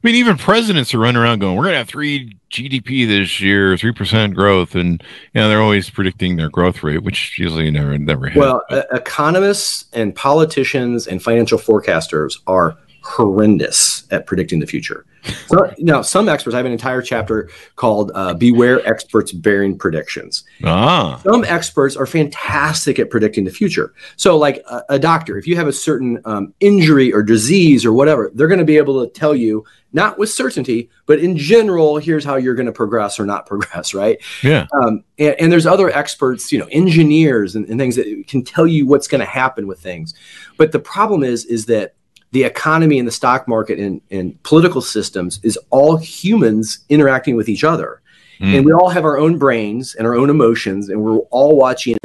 I 0.03 0.07
mean, 0.07 0.15
even 0.15 0.37
presidents 0.37 0.93
are 0.93 0.99
running 0.99 1.21
around 1.21 1.39
going, 1.39 1.55
"We're 1.55 1.63
going 1.63 1.73
to 1.73 1.79
have 1.79 1.89
three 1.89 2.37
GDP 2.51 3.07
this 3.07 3.41
year, 3.41 3.75
three 3.77 3.91
percent 3.91 4.35
growth," 4.35 4.75
and 4.75 5.03
you 5.33 5.41
know 5.41 5.49
they're 5.49 5.61
always 5.61 5.89
predicting 5.89 6.35
their 6.35 6.49
growth 6.49 6.83
rate, 6.83 7.01
which 7.01 7.37
usually 7.39 7.71
never 7.71 7.97
never. 7.97 8.31
Well, 8.35 8.61
uh, 8.69 8.83
economists 8.91 9.85
and 9.93 10.15
politicians 10.15 11.07
and 11.07 11.21
financial 11.21 11.57
forecasters 11.57 12.39
are 12.45 12.77
horrendous 13.07 14.05
at 14.11 14.25
predicting 14.25 14.59
the 14.59 14.67
future. 14.67 15.05
So, 15.47 15.73
now, 15.79 16.01
some 16.01 16.27
experts, 16.27 16.53
I 16.53 16.57
have 16.57 16.65
an 16.65 16.73
entire 16.73 17.01
chapter 17.01 17.49
called 17.77 18.11
uh, 18.13 18.33
Beware 18.33 18.85
Experts 18.87 19.31
Bearing 19.31 19.77
Predictions. 19.77 20.43
Ah. 20.63 21.19
Some 21.23 21.45
experts 21.45 21.95
are 21.95 22.05
fantastic 22.05 22.99
at 22.99 23.09
predicting 23.09 23.45
the 23.45 23.51
future. 23.51 23.93
So, 24.17 24.37
like 24.37 24.61
a, 24.69 24.83
a 24.89 24.99
doctor, 24.99 25.37
if 25.37 25.47
you 25.47 25.55
have 25.55 25.67
a 25.67 25.73
certain 25.73 26.21
um, 26.25 26.53
injury 26.59 27.13
or 27.13 27.23
disease 27.23 27.85
or 27.85 27.93
whatever, 27.93 28.29
they're 28.33 28.47
going 28.47 28.59
to 28.59 28.65
be 28.65 28.77
able 28.77 29.05
to 29.05 29.11
tell 29.11 29.33
you, 29.33 29.65
not 29.93 30.19
with 30.19 30.29
certainty, 30.29 30.89
but 31.05 31.19
in 31.19 31.37
general, 31.37 31.97
here's 31.97 32.25
how 32.25 32.35
you're 32.35 32.55
going 32.55 32.65
to 32.65 32.73
progress 32.73 33.19
or 33.19 33.25
not 33.25 33.45
progress, 33.47 33.93
right? 33.93 34.17
Yeah. 34.43 34.67
Um, 34.81 35.03
and, 35.17 35.35
and, 35.39 35.51
there's 35.51 35.65
other 35.65 35.89
experts, 35.89 36.51
you 36.51 36.59
know, 36.59 36.67
engineers 36.71 37.55
and, 37.55 37.67
and 37.69 37.79
things 37.79 37.95
that 37.95 38.25
can 38.27 38.43
tell 38.43 38.67
you 38.67 38.85
what's 38.85 39.07
going 39.07 39.21
to 39.21 39.25
happen 39.25 39.65
with 39.65 39.79
things. 39.79 40.13
But 40.57 40.73
the 40.73 40.79
problem 40.79 41.23
is, 41.23 41.45
is 41.45 41.67
that 41.67 41.93
the 42.31 42.43
economy 42.43 42.99
and 42.99 43.07
the 43.07 43.11
stock 43.11 43.47
market 43.47 43.79
and, 43.79 44.01
and 44.11 44.41
political 44.43 44.81
systems 44.81 45.39
is 45.43 45.57
all 45.69 45.97
humans 45.97 46.79
interacting 46.89 47.35
with 47.35 47.49
each 47.49 47.63
other. 47.63 48.01
Mm. 48.39 48.57
And 48.57 48.65
we 48.65 48.73
all 48.73 48.89
have 48.89 49.05
our 49.05 49.17
own 49.17 49.37
brains 49.37 49.95
and 49.95 50.05
our 50.05 50.15
own 50.15 50.29
emotions, 50.29 50.89
and 50.89 51.01
we're 51.01 51.17
all 51.17 51.55
watching 51.57 51.97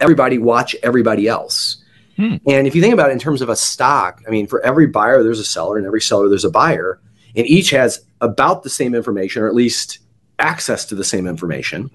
everybody 0.00 0.38
watch 0.38 0.76
everybody 0.82 1.26
else. 1.26 1.82
Hmm. 2.16 2.36
And 2.46 2.66
if 2.66 2.76
you 2.76 2.80
think 2.80 2.94
about 2.94 3.10
it 3.10 3.14
in 3.14 3.18
terms 3.18 3.42
of 3.42 3.48
a 3.48 3.56
stock, 3.56 4.22
I 4.26 4.30
mean, 4.30 4.46
for 4.46 4.64
every 4.64 4.86
buyer, 4.86 5.22
there's 5.24 5.40
a 5.40 5.44
seller, 5.44 5.76
and 5.76 5.86
every 5.86 6.00
seller, 6.00 6.28
there's 6.28 6.44
a 6.44 6.50
buyer, 6.50 7.00
and 7.34 7.46
each 7.46 7.70
has 7.70 8.04
about 8.20 8.62
the 8.62 8.70
same 8.70 8.94
information, 8.94 9.42
or 9.42 9.48
at 9.48 9.54
least 9.54 9.98
access 10.38 10.84
to 10.86 10.94
the 10.94 11.02
same 11.02 11.26
information. 11.26 11.90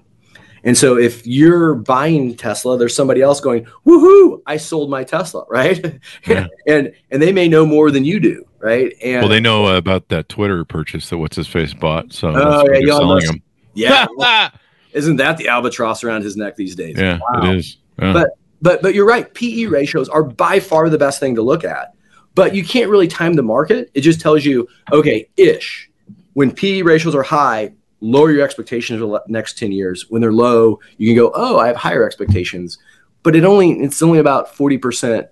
And 0.64 0.76
so 0.76 0.98
if 0.98 1.26
you're 1.26 1.74
buying 1.74 2.36
Tesla, 2.36 2.76
there's 2.76 2.94
somebody 2.94 3.22
else 3.22 3.40
going, 3.40 3.66
"Woohoo! 3.86 4.42
I 4.46 4.56
sold 4.56 4.90
my 4.90 5.04
Tesla!" 5.04 5.44
Right? 5.50 6.00
Yeah. 6.26 6.46
and 6.66 6.92
and 7.10 7.22
they 7.22 7.32
may 7.32 7.48
know 7.48 7.66
more 7.66 7.90
than 7.90 8.04
you 8.04 8.20
do, 8.20 8.46
right? 8.58 8.94
And 9.02 9.22
well, 9.22 9.28
they 9.28 9.40
know 9.40 9.66
uh, 9.66 9.76
about 9.76 10.08
that 10.08 10.28
Twitter 10.28 10.64
purchase 10.64 11.10
that 11.10 11.18
what's 11.18 11.36
his 11.36 11.46
face 11.46 11.74
bought. 11.74 12.12
So 12.12 12.32
oh 12.34 12.64
yeah, 12.72 12.86
selling 12.86 13.26
them. 13.26 13.42
Yeah, 13.72 14.08
well, 14.16 14.50
isn't 14.92 15.16
that 15.16 15.36
the 15.36 15.46
albatross 15.46 16.02
around 16.02 16.22
his 16.22 16.36
neck 16.36 16.56
these 16.56 16.74
days? 16.74 16.98
Yeah, 16.98 17.20
wow. 17.20 17.50
it 17.50 17.56
is. 17.56 17.76
Yeah. 18.00 18.12
But 18.12 18.30
but 18.60 18.82
but 18.82 18.94
you're 18.94 19.06
right. 19.06 19.32
PE 19.32 19.66
ratios 19.66 20.08
are 20.08 20.24
by 20.24 20.58
far 20.58 20.88
the 20.88 20.98
best 20.98 21.20
thing 21.20 21.36
to 21.36 21.42
look 21.42 21.64
at. 21.64 21.94
But 22.34 22.54
you 22.54 22.64
can't 22.64 22.90
really 22.90 23.08
time 23.08 23.34
the 23.34 23.42
market. 23.42 23.90
It 23.94 24.00
just 24.02 24.20
tells 24.20 24.44
you, 24.44 24.68
okay, 24.92 25.28
ish. 25.36 25.90
When 26.34 26.52
PE 26.52 26.82
ratios 26.82 27.14
are 27.14 27.22
high, 27.22 27.72
lower 28.00 28.30
your 28.30 28.44
expectations 28.44 29.00
for 29.00 29.06
the 29.06 29.22
next 29.28 29.58
10 29.58 29.72
years. 29.72 30.08
When 30.10 30.22
they're 30.22 30.32
low, 30.32 30.80
you 30.96 31.08
can 31.08 31.16
go, 31.16 31.30
oh, 31.34 31.58
I 31.58 31.66
have 31.66 31.76
higher 31.76 32.04
expectations. 32.04 32.78
But 33.22 33.36
it 33.36 33.44
only 33.44 33.72
it's 33.72 34.00
only 34.00 34.18
about 34.18 34.54
40% 34.54 35.28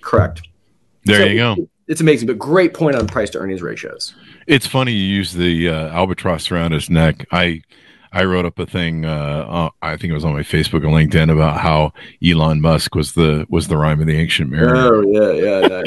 correct. 0.00 0.42
There 1.04 1.20
so 1.20 1.24
you 1.26 1.36
go. 1.36 1.68
It's 1.88 2.00
amazing, 2.00 2.26
but 2.26 2.38
great 2.38 2.74
point 2.74 2.96
on 2.96 3.06
price 3.06 3.30
to 3.30 3.38
earnings 3.38 3.62
ratios. 3.62 4.14
It's 4.46 4.66
funny 4.66 4.92
you 4.92 5.06
use 5.16 5.32
the 5.32 5.68
uh, 5.68 5.88
albatross 5.88 6.50
around 6.52 6.72
his 6.72 6.90
neck. 6.90 7.26
I 7.32 7.62
I 8.12 8.24
wrote 8.24 8.44
up 8.44 8.58
a 8.58 8.66
thing. 8.66 9.04
Uh, 9.04 9.46
uh, 9.48 9.70
I 9.82 9.96
think 9.96 10.10
it 10.10 10.14
was 10.14 10.24
on 10.24 10.34
my 10.34 10.42
Facebook 10.42 10.84
and 10.84 10.92
LinkedIn 11.12 11.30
about 11.32 11.60
how 11.60 11.92
Elon 12.24 12.60
Musk 12.60 12.94
was 12.94 13.12
the 13.12 13.46
was 13.48 13.68
the 13.68 13.76
rhyme 13.76 14.00
of 14.00 14.06
the 14.06 14.16
ancient 14.16 14.50
mariner. 14.50 14.96
Oh 14.96 15.02
yeah, 15.02 15.60
yeah, 15.60 15.82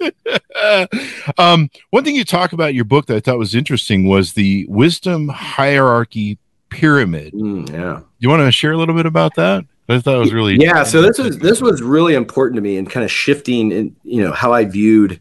nice. 0.00 0.40
um, 1.38 1.70
one 1.90 2.04
thing 2.04 2.14
you 2.14 2.24
talk 2.24 2.52
about 2.52 2.70
in 2.70 2.74
your 2.74 2.84
book 2.84 3.06
that 3.06 3.16
I 3.16 3.20
thought 3.20 3.38
was 3.38 3.54
interesting 3.54 4.06
was 4.06 4.32
the 4.32 4.66
wisdom 4.68 5.28
hierarchy 5.28 6.38
pyramid. 6.70 7.32
Mm, 7.32 7.70
yeah, 7.70 8.00
you 8.18 8.28
want 8.28 8.42
to 8.42 8.52
share 8.52 8.72
a 8.72 8.76
little 8.76 8.94
bit 8.94 9.06
about 9.06 9.34
that? 9.36 9.64
I 9.88 10.00
thought 10.00 10.16
it 10.16 10.20
was 10.20 10.34
really 10.34 10.56
yeah. 10.56 10.82
So 10.82 11.00
this 11.00 11.18
was 11.18 11.38
this 11.38 11.62
was 11.62 11.80
really 11.80 12.14
important 12.14 12.56
to 12.56 12.60
me 12.60 12.76
and 12.76 12.90
kind 12.90 13.04
of 13.04 13.10
shifting 13.10 13.72
in 13.72 13.96
you 14.04 14.22
know 14.22 14.32
how 14.32 14.52
I 14.52 14.64
viewed 14.64 15.18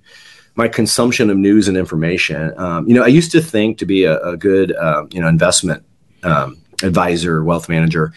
my 0.56 0.68
consumption 0.68 1.30
of 1.30 1.38
news 1.38 1.68
and 1.68 1.78
information. 1.78 2.54
Um, 2.58 2.88
you 2.88 2.94
know, 2.94 3.04
I 3.04 3.08
used 3.08 3.32
to 3.32 3.42
think 3.42 3.78
to 3.78 3.86
be 3.86 4.04
a, 4.04 4.20
a 4.20 4.36
good 4.36 4.76
um, 4.76 5.08
you 5.12 5.22
know 5.22 5.28
investment 5.28 5.86
um, 6.24 6.58
advisor, 6.84 7.44
wealth 7.44 7.70
manager, 7.70 8.12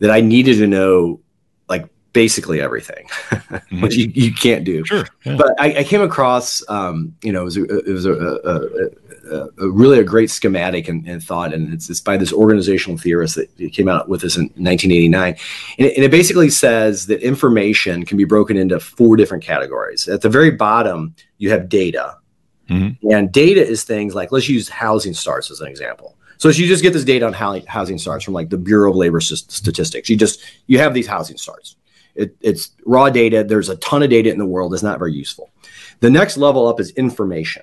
that 0.00 0.10
I 0.10 0.20
needed 0.20 0.56
to 0.56 0.66
know 0.66 1.20
basically 2.12 2.60
everything, 2.60 3.06
mm-hmm. 3.08 3.80
which 3.82 3.96
you, 3.96 4.10
you 4.14 4.32
can't 4.32 4.64
do. 4.64 4.84
Sure. 4.84 5.06
Yeah. 5.24 5.36
But 5.36 5.54
I, 5.58 5.78
I, 5.78 5.84
came 5.84 6.02
across, 6.02 6.62
um, 6.68 7.14
you 7.22 7.32
know, 7.32 7.42
it 7.42 7.44
was 7.44 7.56
a, 7.56 7.78
it 7.78 7.92
was 7.92 8.06
a, 8.06 8.12
a, 8.12 9.48
a 9.58 9.68
really 9.68 9.98
a 9.98 10.04
great 10.04 10.30
schematic 10.30 10.88
and, 10.88 11.06
and 11.06 11.22
thought, 11.22 11.54
and 11.54 11.72
it's, 11.72 11.88
it's, 11.88 12.00
by 12.00 12.16
this 12.16 12.32
organizational 12.32 12.98
theorist 12.98 13.36
that 13.36 13.72
came 13.72 13.88
out 13.88 14.08
with 14.08 14.20
this 14.20 14.36
in 14.36 14.44
1989, 14.44 15.36
and 15.78 15.86
it, 15.86 15.96
and 15.96 16.04
it 16.04 16.10
basically 16.10 16.50
says 16.50 17.06
that 17.06 17.22
information 17.22 18.04
can 18.04 18.16
be 18.16 18.24
broken 18.24 18.56
into 18.56 18.78
four 18.78 19.16
different 19.16 19.42
categories. 19.42 20.08
At 20.08 20.22
the 20.22 20.28
very 20.28 20.50
bottom, 20.50 21.14
you 21.38 21.50
have 21.50 21.68
data. 21.68 22.16
Mm-hmm. 22.68 23.10
And 23.10 23.32
data 23.32 23.66
is 23.66 23.84
things 23.84 24.14
like, 24.14 24.32
let's 24.32 24.48
use 24.48 24.68
housing 24.68 25.14
starts 25.14 25.50
as 25.50 25.60
an 25.60 25.68
example. 25.68 26.16
So 26.38 26.48
you 26.48 26.66
just 26.66 26.82
get 26.82 26.92
this 26.92 27.04
data 27.04 27.24
on 27.24 27.32
housing 27.32 27.98
starts 27.98 28.24
from 28.24 28.34
like 28.34 28.50
the 28.50 28.58
Bureau 28.58 28.90
of 28.90 28.96
Labor 28.96 29.20
Statistics. 29.20 30.08
You 30.08 30.16
just 30.16 30.42
you 30.66 30.78
have 30.78 30.92
these 30.92 31.06
housing 31.06 31.36
starts. 31.36 31.76
It, 32.14 32.36
it's 32.40 32.70
raw 32.84 33.10
data. 33.10 33.44
There's 33.44 33.68
a 33.68 33.76
ton 33.76 34.02
of 34.02 34.10
data 34.10 34.30
in 34.30 34.38
the 34.38 34.46
world. 34.46 34.74
It's 34.74 34.82
not 34.82 34.98
very 34.98 35.12
useful. 35.12 35.50
The 36.00 36.10
next 36.10 36.36
level 36.36 36.66
up 36.66 36.80
is 36.80 36.90
information. 36.90 37.62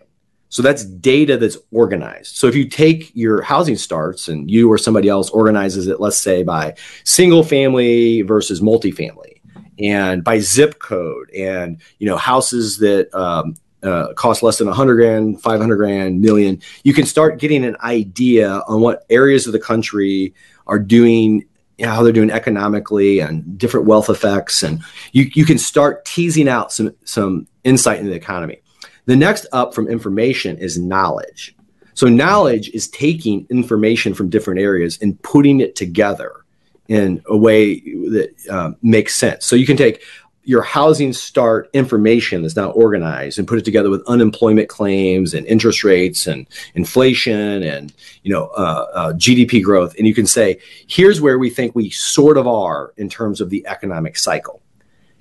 So 0.50 0.64
that's 0.64 0.84
data 0.84 1.38
that's 1.38 1.58
organized. 1.72 2.36
So 2.36 2.48
if 2.48 2.56
you 2.56 2.68
take 2.68 3.16
your 3.16 3.42
housing 3.44 3.76
starts 3.76 4.28
and 4.28 4.50
you 4.50 4.72
or 4.72 4.80
somebody 4.80 5.08
else 5.08 5.30
organizes 5.30 5.88
it, 5.88 6.00
let's 6.00 6.18
say 6.18 6.42
by 6.42 6.76
single 7.04 7.44
family 7.44 8.24
versus 8.24 8.60
multifamily, 8.60 9.40
and 9.78 10.24
by 10.24 10.40
zip 10.40 10.80
code, 10.80 11.30
and 11.32 11.80
you 12.00 12.08
know 12.08 12.18
houses 12.18 12.80
that 12.80 13.14
um, 13.14 13.56
uh, 13.84 14.14
cost 14.14 14.44
less 14.44 14.58
than 14.58 14.68
100 14.68 14.96
grand 14.96 15.42
500 15.42 15.78
grand 15.78 16.20
million 16.20 16.62
you 16.84 16.94
can 16.94 17.06
start 17.06 17.40
getting 17.40 17.64
an 17.64 17.78
idea 17.82 18.62
on 18.68 18.82
what 18.82 19.06
areas 19.10 19.48
of 19.48 19.54
the 19.54 19.60
country 19.60 20.34
are 20.68 20.80
doing 20.80 21.46
how 21.82 22.04
they're 22.04 22.14
doing 22.14 22.32
economically 22.32 23.20
and 23.20 23.58
different 23.58 23.86
wealth 23.86 24.10
effects. 24.10 24.64
And 24.64 24.82
you, 25.12 25.30
you 25.34 25.46
can 25.46 25.58
start 25.58 26.06
teasing 26.06 26.48
out 26.48 26.72
some 26.72 26.96
some 27.04 27.48
insight 27.64 28.00
into 28.00 28.12
the 28.12 28.18
economy. 28.18 28.62
The 29.06 29.16
next 29.16 29.46
up 29.52 29.74
from 29.74 29.88
information 29.88 30.58
is 30.58 30.78
knowledge. 30.78 31.56
So 31.94 32.08
knowledge 32.08 32.70
is 32.70 32.88
taking 32.88 33.46
information 33.50 34.14
from 34.14 34.30
different 34.30 34.60
areas 34.60 34.98
and 35.02 35.22
putting 35.22 35.60
it 35.60 35.76
together 35.76 36.46
in 36.88 37.22
a 37.28 37.38
way 37.38 37.80
that 37.80 38.34
uh, 38.50 38.72
makes 38.82 39.16
sense. 39.16 39.46
So 39.46 39.56
you 39.56 39.66
can 39.66 39.78
take 39.78 40.02
your 40.50 40.64
housing 40.64 41.14
start 41.14 41.70
information 41.74 42.42
that's 42.42 42.56
now 42.56 42.72
organized 42.72 43.38
and 43.38 43.48
put 43.48 43.60
it 43.60 43.66
together 43.66 43.92
with 43.92 44.02
unemployment 44.08 44.68
claims 44.68 45.36
and 45.36 45.46
interest 45.46 45.84
rates 45.84 46.26
and 46.26 46.48
inflation 46.74 47.62
and 47.62 47.94
you 48.24 48.34
know 48.34 48.48
uh, 48.58 48.88
uh, 48.96 49.14
GDP 49.14 49.62
growth, 49.62 49.94
and 50.00 50.08
you 50.08 50.16
can 50.16 50.26
say, 50.26 50.60
here's 50.88 51.22
where 51.22 51.38
we 51.38 51.52
think 51.52 51.76
we 51.76 51.92
sort 51.92 52.36
of 52.36 52.48
are 52.48 52.96
in 52.98 53.10
terms 53.10 53.42
of 53.42 53.52
the 53.52 53.64
economic 53.68 54.18
cycle. 54.18 54.60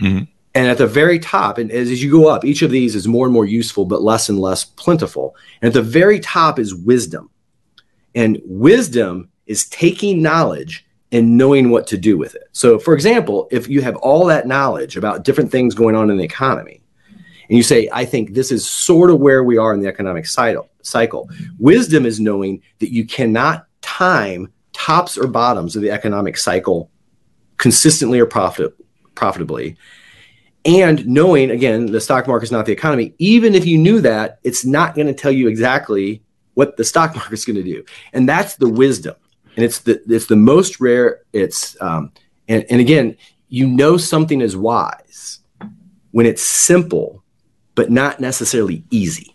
Mm-hmm. 0.00 0.24
And 0.54 0.66
at 0.66 0.78
the 0.78 0.86
very 0.86 1.18
top, 1.18 1.58
and 1.58 1.70
as, 1.70 1.90
as 1.90 2.02
you 2.02 2.10
go 2.10 2.28
up, 2.28 2.46
each 2.46 2.62
of 2.62 2.70
these 2.70 2.94
is 2.94 3.06
more 3.06 3.26
and 3.26 3.32
more 3.34 3.44
useful, 3.44 3.84
but 3.84 4.00
less 4.00 4.30
and 4.30 4.38
less 4.38 4.64
plentiful. 4.64 5.36
And 5.60 5.68
at 5.68 5.74
the 5.74 5.82
very 5.82 6.20
top 6.20 6.58
is 6.58 6.74
wisdom, 6.74 7.28
and 8.14 8.40
wisdom 8.46 9.28
is 9.44 9.68
taking 9.68 10.22
knowledge 10.22 10.86
and 11.12 11.38
knowing 11.38 11.70
what 11.70 11.86
to 11.86 11.96
do 11.96 12.18
with 12.18 12.34
it. 12.34 12.48
So, 12.52 12.78
for 12.78 12.94
example, 12.94 13.48
if 13.50 13.68
you 13.68 13.80
have 13.80 13.96
all 13.96 14.26
that 14.26 14.46
knowledge 14.46 14.96
about 14.96 15.24
different 15.24 15.50
things 15.50 15.74
going 15.74 15.94
on 15.94 16.10
in 16.10 16.18
the 16.18 16.24
economy, 16.24 16.82
and 17.48 17.56
you 17.56 17.62
say, 17.62 17.88
I 17.92 18.04
think 18.04 18.34
this 18.34 18.52
is 18.52 18.68
sort 18.68 19.10
of 19.10 19.20
where 19.20 19.42
we 19.42 19.56
are 19.56 19.72
in 19.72 19.80
the 19.80 19.88
economic 19.88 20.26
cycle, 20.26 21.30
wisdom 21.58 22.04
is 22.04 22.20
knowing 22.20 22.62
that 22.80 22.92
you 22.92 23.06
cannot 23.06 23.66
time 23.80 24.52
tops 24.74 25.16
or 25.16 25.26
bottoms 25.26 25.74
of 25.74 25.82
the 25.82 25.90
economic 25.90 26.36
cycle 26.36 26.90
consistently 27.56 28.20
or 28.20 28.26
profit, 28.26 28.74
profitably. 29.14 29.76
And 30.64 31.06
knowing, 31.06 31.50
again, 31.50 31.86
the 31.86 32.00
stock 32.00 32.28
market 32.28 32.44
is 32.44 32.52
not 32.52 32.66
the 32.66 32.72
economy, 32.72 33.14
even 33.18 33.54
if 33.54 33.64
you 33.64 33.78
knew 33.78 34.00
that, 34.02 34.38
it's 34.44 34.66
not 34.66 34.94
going 34.94 35.06
to 35.06 35.14
tell 35.14 35.32
you 35.32 35.48
exactly 35.48 36.22
what 36.52 36.76
the 36.76 36.84
stock 36.84 37.14
market 37.16 37.32
is 37.32 37.46
going 37.46 37.56
to 37.56 37.62
do. 37.62 37.82
And 38.12 38.28
that's 38.28 38.56
the 38.56 38.68
wisdom 38.68 39.14
and 39.58 39.64
it's 39.64 39.80
the 39.80 40.00
it's 40.06 40.26
the 40.26 40.36
most 40.36 40.80
rare. 40.80 41.22
It's 41.32 41.76
um, 41.82 42.12
and 42.46 42.64
and 42.70 42.80
again, 42.80 43.16
you 43.48 43.66
know 43.66 43.96
something 43.96 44.40
is 44.40 44.56
wise 44.56 45.40
when 46.12 46.26
it's 46.26 46.44
simple, 46.44 47.24
but 47.74 47.90
not 47.90 48.20
necessarily 48.20 48.84
easy. 48.92 49.34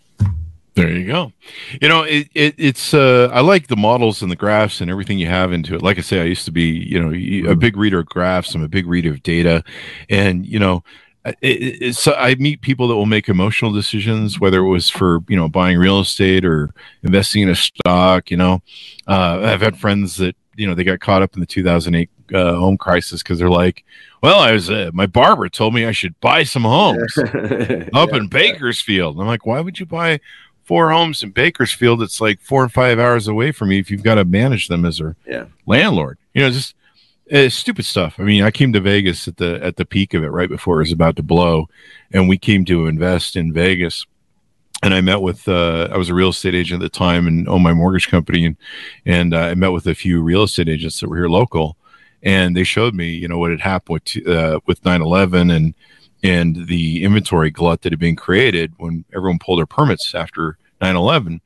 There 0.76 0.88
you 0.88 1.06
go. 1.06 1.30
You 1.78 1.90
know, 1.90 2.04
it, 2.04 2.28
it 2.32 2.54
it's 2.56 2.94
uh, 2.94 3.28
I 3.34 3.42
like 3.42 3.66
the 3.66 3.76
models 3.76 4.22
and 4.22 4.30
the 4.32 4.36
graphs 4.36 4.80
and 4.80 4.90
everything 4.90 5.18
you 5.18 5.26
have 5.26 5.52
into 5.52 5.74
it. 5.74 5.82
Like 5.82 5.98
I 5.98 6.00
say, 6.00 6.22
I 6.22 6.24
used 6.24 6.46
to 6.46 6.50
be 6.50 6.70
you 6.70 6.98
know 6.98 7.50
a 7.50 7.54
big 7.54 7.76
reader 7.76 7.98
of 7.98 8.06
graphs. 8.06 8.54
I'm 8.54 8.64
a 8.64 8.68
big 8.68 8.86
reader 8.86 9.10
of 9.10 9.22
data, 9.22 9.62
and 10.08 10.46
you 10.46 10.58
know 10.58 10.82
it, 11.24 11.82
it, 11.82 11.96
so 11.96 12.12
I 12.14 12.34
meet 12.36 12.60
people 12.60 12.88
that 12.88 12.96
will 12.96 13.06
make 13.06 13.28
emotional 13.28 13.72
decisions, 13.72 14.38
whether 14.40 14.58
it 14.60 14.68
was 14.68 14.90
for 14.90 15.20
you 15.28 15.36
know 15.36 15.48
buying 15.48 15.78
real 15.78 16.00
estate 16.00 16.44
or 16.44 16.70
investing 17.02 17.42
in 17.42 17.48
a 17.50 17.54
stock. 17.54 18.30
You 18.30 18.36
know, 18.36 18.62
uh, 19.08 19.40
I've 19.42 19.60
had 19.62 19.76
friends 19.78 20.16
that 20.16 20.36
you 20.56 20.66
know 20.66 20.74
they 20.74 20.84
got 20.84 21.00
caught 21.00 21.22
up 21.22 21.34
in 21.34 21.40
the 21.40 21.46
2008 21.46 22.10
uh, 22.34 22.54
home 22.56 22.76
crisis 22.76 23.22
because 23.22 23.38
they're 23.38 23.48
like, 23.50 23.84
well, 24.22 24.38
I 24.38 24.52
was 24.52 24.70
uh, 24.70 24.90
my 24.92 25.06
barber 25.06 25.48
told 25.48 25.74
me 25.74 25.86
I 25.86 25.92
should 25.92 26.18
buy 26.20 26.42
some 26.44 26.64
homes 26.64 27.16
up 27.18 28.10
Yeah. 28.10 28.16
in 28.16 28.28
Bakersfield. 28.28 29.14
And 29.16 29.22
I'm 29.22 29.28
like, 29.28 29.46
why 29.46 29.60
would 29.60 29.78
you 29.80 29.86
buy 29.86 30.20
four 30.64 30.90
homes 30.90 31.22
in 31.22 31.30
Bakersfield? 31.30 32.02
It's 32.02 32.20
like 32.20 32.40
four 32.40 32.62
or 32.64 32.68
five 32.68 32.98
hours 32.98 33.28
away 33.28 33.52
from 33.52 33.68
me 33.70 33.78
if 33.78 33.90
you've 33.90 34.02
got 34.02 34.14
to 34.16 34.24
manage 34.24 34.68
them 34.68 34.84
as 34.84 35.00
a 35.00 35.16
Yeah. 35.26 35.46
landlord. 35.66 36.18
You 36.34 36.42
know, 36.42 36.50
just 36.50 36.74
uh, 37.32 37.48
stupid 37.48 37.84
stuff. 37.84 38.16
I 38.18 38.22
mean, 38.22 38.42
I 38.42 38.50
came 38.50 38.72
to 38.72 38.80
Vegas 38.80 39.26
at 39.28 39.36
the 39.38 39.62
at 39.62 39.76
the 39.76 39.84
peak 39.84 40.14
of 40.14 40.22
it, 40.22 40.28
right 40.28 40.48
before 40.48 40.76
it 40.76 40.84
was 40.84 40.92
about 40.92 41.16
to 41.16 41.22
blow, 41.22 41.68
and 42.12 42.28
we 42.28 42.38
came 42.38 42.64
to 42.66 42.86
invest 42.86 43.36
in 43.36 43.52
Vegas. 43.52 44.06
And 44.82 44.92
I 44.92 45.00
met 45.00 45.22
with 45.22 45.48
uh, 45.48 45.88
I 45.90 45.96
was 45.96 46.10
a 46.10 46.14
real 46.14 46.28
estate 46.28 46.54
agent 46.54 46.82
at 46.82 46.92
the 46.92 46.98
time 46.98 47.26
and 47.26 47.48
owned 47.48 47.64
my 47.64 47.72
mortgage 47.72 48.08
company, 48.08 48.44
and 48.44 48.56
and 49.06 49.32
uh, 49.32 49.38
I 49.38 49.54
met 49.54 49.72
with 49.72 49.86
a 49.86 49.94
few 49.94 50.22
real 50.22 50.42
estate 50.42 50.68
agents 50.68 51.00
that 51.00 51.08
were 51.08 51.16
here 51.16 51.28
local, 51.28 51.76
and 52.22 52.56
they 52.56 52.64
showed 52.64 52.94
me, 52.94 53.08
you 53.08 53.28
know, 53.28 53.38
what 53.38 53.50
had 53.50 53.60
happened 53.60 54.00
with 54.04 54.28
uh, 54.28 54.60
with 54.66 54.82
9/11 54.82 55.54
and 55.54 55.74
and 56.22 56.66
the 56.66 57.04
inventory 57.04 57.50
glut 57.50 57.82
that 57.82 57.92
had 57.92 58.00
been 58.00 58.16
created 58.16 58.72
when 58.78 59.04
everyone 59.14 59.38
pulled 59.38 59.58
their 59.58 59.66
permits 59.66 60.14
after 60.14 60.58
9/11, 60.82 61.40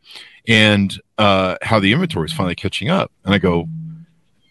and 0.48 1.00
uh, 1.18 1.56
how 1.62 1.78
the 1.78 1.92
inventory 1.92 2.26
is 2.26 2.32
finally 2.32 2.56
catching 2.56 2.88
up. 2.88 3.12
And 3.24 3.34
I 3.34 3.38
go, 3.38 3.68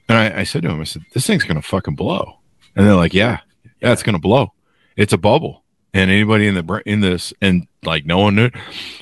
and 0.09 0.17
I, 0.17 0.41
I 0.41 0.43
said 0.43 0.63
to 0.63 0.69
him, 0.69 0.79
I 0.81 0.85
said, 0.85 1.03
"This 1.13 1.25
thing's 1.27 1.43
gonna 1.43 1.61
fucking 1.61 1.95
blow," 1.95 2.39
and 2.75 2.85
they're 2.85 2.95
like, 2.95 3.13
"Yeah, 3.13 3.39
yeah, 3.81 3.91
it's 3.93 4.03
gonna 4.03 4.19
blow. 4.19 4.53
It's 4.95 5.13
a 5.13 5.17
bubble." 5.17 5.63
And 5.93 6.11
anybody 6.11 6.47
in 6.47 6.53
the 6.53 6.81
in 6.85 6.99
this 6.99 7.33
and 7.41 7.65
like 7.83 8.05
no 8.05 8.19
one 8.19 8.35
knew. 8.35 8.49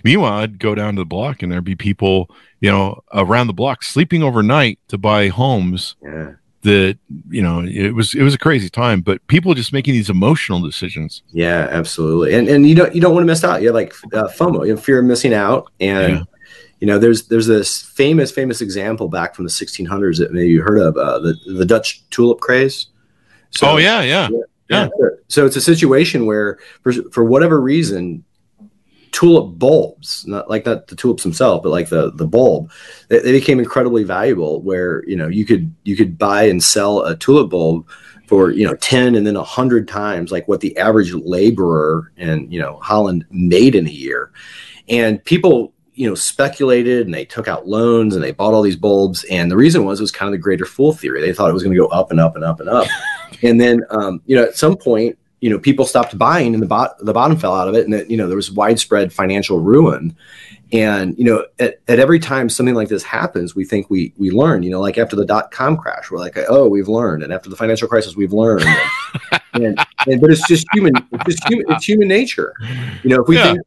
Meanwhile, 0.03 0.33
I'd 0.33 0.59
go 0.59 0.75
down 0.75 0.95
to 0.95 1.01
the 1.01 1.05
block 1.05 1.41
and 1.43 1.51
there'd 1.51 1.63
be 1.63 1.75
people, 1.75 2.29
you 2.61 2.71
know, 2.71 3.01
around 3.13 3.47
the 3.47 3.53
block 3.53 3.83
sleeping 3.83 4.23
overnight 4.23 4.79
to 4.89 4.97
buy 4.97 5.27
homes 5.27 5.95
Yeah. 6.01 6.33
that 6.61 6.97
you 7.29 7.41
know 7.41 7.65
it 7.65 7.93
was 7.95 8.13
it 8.15 8.21
was 8.21 8.33
a 8.33 8.37
crazy 8.37 8.69
time 8.69 9.01
but 9.01 9.25
people 9.27 9.53
just 9.55 9.73
making 9.73 9.93
these 9.93 10.09
emotional 10.09 10.61
decisions 10.61 11.21
Yeah, 11.33 11.67
absolutely. 11.69 12.33
And 12.33 12.47
and 12.47 12.69
you 12.69 12.75
don't 12.75 12.95
you 12.95 13.01
don't 13.01 13.13
want 13.13 13.23
to 13.23 13.27
miss 13.27 13.43
out. 13.43 13.61
You're 13.61 13.73
like 13.73 13.93
uh, 14.13 14.27
FOMO, 14.29 14.63
you 14.65 14.71
have 14.75 14.83
fear 14.83 14.99
of 14.99 15.05
missing 15.05 15.33
out. 15.33 15.71
And. 15.81 16.25
You 16.79 16.87
know, 16.87 16.99
there's 16.99 17.27
there's 17.27 17.47
this 17.47 17.81
famous 17.81 18.31
famous 18.31 18.61
example 18.61 19.07
back 19.07 19.35
from 19.35 19.45
the 19.45 19.51
1600s 19.51 20.19
that 20.19 20.31
maybe 20.31 20.49
you 20.49 20.61
heard 20.61 20.79
of 20.79 20.97
uh, 20.97 21.19
the 21.19 21.35
the 21.45 21.65
Dutch 21.65 22.07
tulip 22.09 22.39
craze. 22.39 22.87
So, 23.51 23.71
oh 23.71 23.77
yeah 23.77 24.01
yeah 24.01 24.27
yeah. 24.69 24.89
So 25.27 25.45
it's 25.45 25.55
a 25.55 25.61
situation 25.61 26.25
where 26.25 26.59
for 26.81 26.93
for 27.11 27.23
whatever 27.23 27.61
reason. 27.61 28.23
Tulip 29.11 29.57
bulbs, 29.57 30.27
not 30.27 30.49
like 30.49 30.65
not 30.65 30.87
the 30.87 30.95
tulips 30.97 31.23
themselves, 31.23 31.63
but 31.63 31.69
like 31.69 31.87
the 31.87 32.11
the 32.11 32.27
bulb, 32.27 32.69
they, 33.07 33.19
they 33.19 33.31
became 33.31 33.59
incredibly 33.59 34.03
valuable. 34.03 34.61
Where 34.61 35.07
you 35.07 35.15
know 35.15 35.29
you 35.29 35.45
could 35.45 35.73
you 35.85 35.95
could 35.95 36.17
buy 36.17 36.43
and 36.43 36.61
sell 36.61 36.99
a 37.01 37.15
tulip 37.15 37.49
bulb 37.49 37.87
for 38.27 38.51
you 38.51 38.67
know 38.67 38.75
10 38.75 39.15
and 39.15 39.25
then 39.25 39.35
100 39.35 39.87
times 39.87 40.33
like 40.33 40.47
what 40.49 40.59
the 40.59 40.75
average 40.77 41.13
laborer 41.13 42.11
in 42.17 42.51
you 42.51 42.59
know 42.59 42.79
holland 42.81 43.23
made 43.29 43.75
in 43.75 43.85
a 43.85 43.91
year 43.91 44.31
and 44.89 45.23
people 45.25 45.74
you 45.95 46.07
know 46.07 46.15
speculated 46.15 47.05
and 47.05 47.13
they 47.13 47.25
took 47.25 47.47
out 47.47 47.67
loans 47.67 48.15
and 48.15 48.23
they 48.23 48.31
bought 48.31 48.53
all 48.53 48.61
these 48.61 48.75
bulbs. 48.75 49.23
And 49.25 49.49
the 49.49 49.55
reason 49.57 49.85
was 49.85 49.99
it 49.99 50.03
was 50.03 50.11
kind 50.11 50.27
of 50.27 50.33
the 50.33 50.37
greater 50.43 50.65
fool 50.65 50.93
theory. 50.93 51.21
They 51.21 51.33
thought 51.33 51.49
it 51.49 51.53
was 51.53 51.63
going 51.63 51.73
to 51.75 51.79
go 51.81 51.87
up 51.87 52.11
and 52.11 52.19
up 52.19 52.35
and 52.35 52.43
up 52.43 52.59
and 52.59 52.69
up. 52.69 52.87
And 53.43 53.59
then 53.59 53.83
um, 53.89 54.21
you 54.25 54.35
know 54.35 54.43
at 54.43 54.55
some 54.55 54.77
point 54.77 55.17
you 55.41 55.49
know 55.49 55.59
people 55.59 55.85
stopped 55.85 56.17
buying 56.17 56.53
and 56.53 56.63
the, 56.63 56.67
bot- 56.67 56.97
the 56.99 57.11
bottom 57.13 57.37
fell 57.37 57.53
out 57.53 57.67
of 57.67 57.75
it. 57.75 57.85
And 57.85 57.93
it, 57.93 58.09
you 58.09 58.15
know 58.17 58.27
there 58.27 58.37
was 58.37 58.49
widespread 58.51 59.11
financial 59.11 59.59
ruin. 59.59 60.15
And 60.71 61.17
you 61.17 61.25
know 61.25 61.45
at, 61.59 61.79
at 61.87 61.99
every 61.99 62.19
time 62.19 62.49
something 62.49 62.75
like 62.75 62.87
this 62.87 63.03
happens 63.03 63.53
we 63.55 63.65
think 63.65 63.89
we 63.89 64.13
we 64.17 64.31
learn 64.31 64.63
you 64.63 64.69
know 64.71 64.79
like 64.79 64.97
after 64.97 65.15
the 65.15 65.25
dot-com 65.25 65.77
crash 65.77 66.09
we're 66.09 66.17
like 66.19 66.37
oh 66.49 66.67
we've 66.69 66.87
learned. 66.87 67.23
And 67.23 67.33
after 67.33 67.49
the 67.49 67.55
financial 67.57 67.87
crisis 67.87 68.15
we've 68.15 68.33
learned. 68.33 68.63
And, 68.63 69.41
and, 69.65 69.85
and 70.07 70.21
but 70.21 70.31
it's 70.31 70.47
just 70.47 70.65
human 70.73 70.93
it's 71.11 71.25
just 71.35 71.47
human 71.47 71.65
it's 71.69 71.85
human 71.85 72.07
nature. 72.07 72.53
You 73.03 73.09
know 73.11 73.21
if 73.21 73.27
we 73.27 73.35
Yeah. 73.35 73.53
think 73.53 73.59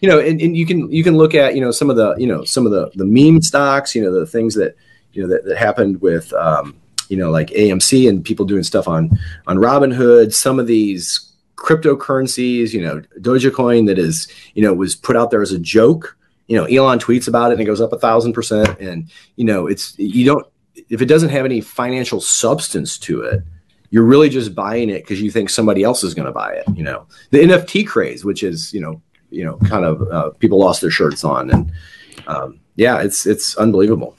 you 0.00 0.08
know 0.08 0.18
and, 0.18 0.40
and 0.40 0.56
you 0.56 0.66
can 0.66 0.90
you 0.90 1.02
can 1.02 1.16
look 1.16 1.34
at 1.34 1.54
you 1.54 1.60
know 1.60 1.70
some 1.70 1.90
of 1.90 1.96
the 1.96 2.14
you 2.16 2.26
know 2.26 2.44
some 2.44 2.66
of 2.66 2.72
the 2.72 2.90
the 2.94 3.04
meme 3.04 3.40
stocks 3.42 3.94
you 3.94 4.02
know 4.02 4.12
the 4.12 4.26
things 4.26 4.54
that 4.54 4.76
you 5.12 5.22
know 5.22 5.28
that, 5.28 5.44
that 5.44 5.56
happened 5.56 6.00
with 6.00 6.32
um 6.34 6.76
you 7.08 7.16
know 7.16 7.30
like 7.30 7.48
amc 7.50 8.08
and 8.08 8.24
people 8.24 8.44
doing 8.44 8.62
stuff 8.62 8.88
on 8.88 9.10
on 9.46 9.56
robinhood 9.56 10.32
some 10.32 10.58
of 10.58 10.66
these 10.66 11.32
cryptocurrencies 11.56 12.72
you 12.72 12.80
know 12.82 13.00
dogecoin 13.20 13.86
that 13.86 13.98
is 13.98 14.28
you 14.54 14.62
know 14.62 14.74
was 14.74 14.94
put 14.94 15.16
out 15.16 15.30
there 15.30 15.42
as 15.42 15.52
a 15.52 15.58
joke 15.58 16.16
you 16.46 16.56
know 16.56 16.64
elon 16.64 16.98
tweets 16.98 17.28
about 17.28 17.50
it 17.50 17.54
and 17.54 17.62
it 17.62 17.64
goes 17.64 17.80
up 17.80 17.92
a 17.92 17.98
thousand 17.98 18.32
percent 18.32 18.78
and 18.80 19.10
you 19.36 19.44
know 19.44 19.66
it's 19.66 19.98
you 19.98 20.24
don't 20.24 20.46
if 20.88 21.00
it 21.00 21.06
doesn't 21.06 21.30
have 21.30 21.44
any 21.44 21.60
financial 21.60 22.20
substance 22.20 22.98
to 22.98 23.22
it 23.22 23.42
you're 23.90 24.04
really 24.04 24.28
just 24.28 24.54
buying 24.54 24.90
it 24.90 25.02
because 25.02 25.22
you 25.22 25.30
think 25.30 25.48
somebody 25.48 25.84
else 25.84 26.02
is 26.02 26.14
going 26.14 26.26
to 26.26 26.32
buy 26.32 26.52
it 26.52 26.64
you 26.76 26.82
know 26.82 27.06
the 27.30 27.38
nft 27.38 27.86
craze 27.86 28.24
which 28.24 28.42
is 28.42 28.72
you 28.72 28.80
know 28.80 29.00
you 29.34 29.44
know 29.44 29.56
kind 29.68 29.84
of 29.84 30.02
uh, 30.10 30.30
people 30.38 30.58
lost 30.58 30.80
their 30.80 30.90
shirts 30.90 31.24
on. 31.24 31.50
And 31.50 31.72
um, 32.26 32.60
yeah 32.76 33.02
it's 33.02 33.26
it's 33.26 33.56
unbelievable. 33.56 34.16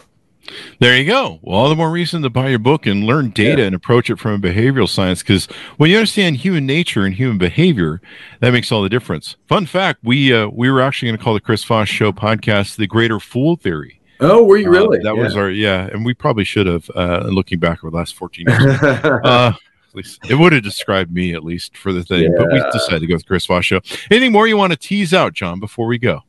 There 0.79 0.95
you 0.95 1.05
go. 1.07 1.39
Well 1.41 1.57
all 1.57 1.69
the 1.69 1.75
more 1.75 1.89
reason 1.89 2.21
to 2.21 2.29
buy 2.29 2.49
your 2.49 2.59
book 2.59 2.85
and 2.85 3.03
learn 3.05 3.31
data 3.31 3.61
Yeah. 3.61 3.67
and 3.67 3.75
approach 3.75 4.11
it 4.11 4.19
from 4.19 4.33
a 4.33 4.37
behavioral 4.39 4.87
science 4.87 5.23
because 5.23 5.47
when 5.77 5.89
you 5.89 5.97
understand 5.97 6.37
human 6.37 6.65
nature 6.67 7.03
and 7.03 7.15
human 7.15 7.39
behavior 7.39 7.99
that 8.41 8.51
makes 8.51 8.71
all 8.71 8.83
the 8.83 8.89
difference. 8.89 9.37
Fun 9.47 9.65
fact 9.65 10.01
we 10.03 10.31
uh, 10.33 10.47
we 10.49 10.69
were 10.69 10.81
actually 10.81 11.07
going 11.09 11.17
to 11.17 11.23
call 11.23 11.33
the 11.33 11.39
chris 11.39 11.63
voss 11.63 11.87
show 11.89 12.11
podcast 12.11 12.75
the 12.75 12.85
greater 12.87 13.19
fool 13.19 13.55
theory. 13.55 13.99
Oh 14.19 14.43
were 14.43 14.57
you 14.57 14.67
Uh, 14.67 14.71
really? 14.71 14.99
that 14.99 15.15
was 15.17 15.35
our 15.35 15.49
yeah 15.49 15.87
and 15.91 16.05
we 16.05 16.13
probably 16.13 16.43
should 16.43 16.67
have 16.67 16.89
uh 16.95 17.23
looking 17.25 17.57
back 17.59 17.83
over 17.83 17.89
the 17.89 17.97
last 17.97 18.13
14 18.15 18.45
years. 18.47 18.79
Uh 19.23 19.53
least 19.95 20.19
it 20.29 20.35
would 20.35 20.53
have 20.53 20.63
described 20.63 21.11
me 21.11 21.33
at 21.33 21.43
least 21.43 21.75
for 21.77 21.91
the 21.93 22.03
thing 22.03 22.33
but 22.37 22.51
we 22.51 22.59
decided 22.71 22.99
to 22.99 23.07
go 23.07 23.15
with 23.15 23.25
chris 23.25 23.45
voss 23.45 23.65
show 23.65 23.79
anything 24.11 24.31
more 24.31 24.47
you 24.47 24.57
want 24.57 24.71
to 24.71 24.77
tease 24.77 25.13
out 25.13 25.33
john 25.33 25.59
before 25.59 25.87
we 25.87 25.97
go 25.97 26.21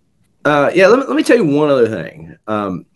Uh, 0.46 0.70
yeah, 0.72 0.86
let 0.86 1.00
me, 1.00 1.04
let 1.06 1.16
me 1.16 1.24
tell 1.24 1.36
you 1.36 1.44
one 1.44 1.68
other 1.68 1.88
thing. 1.88 2.38
Um, 2.46 2.86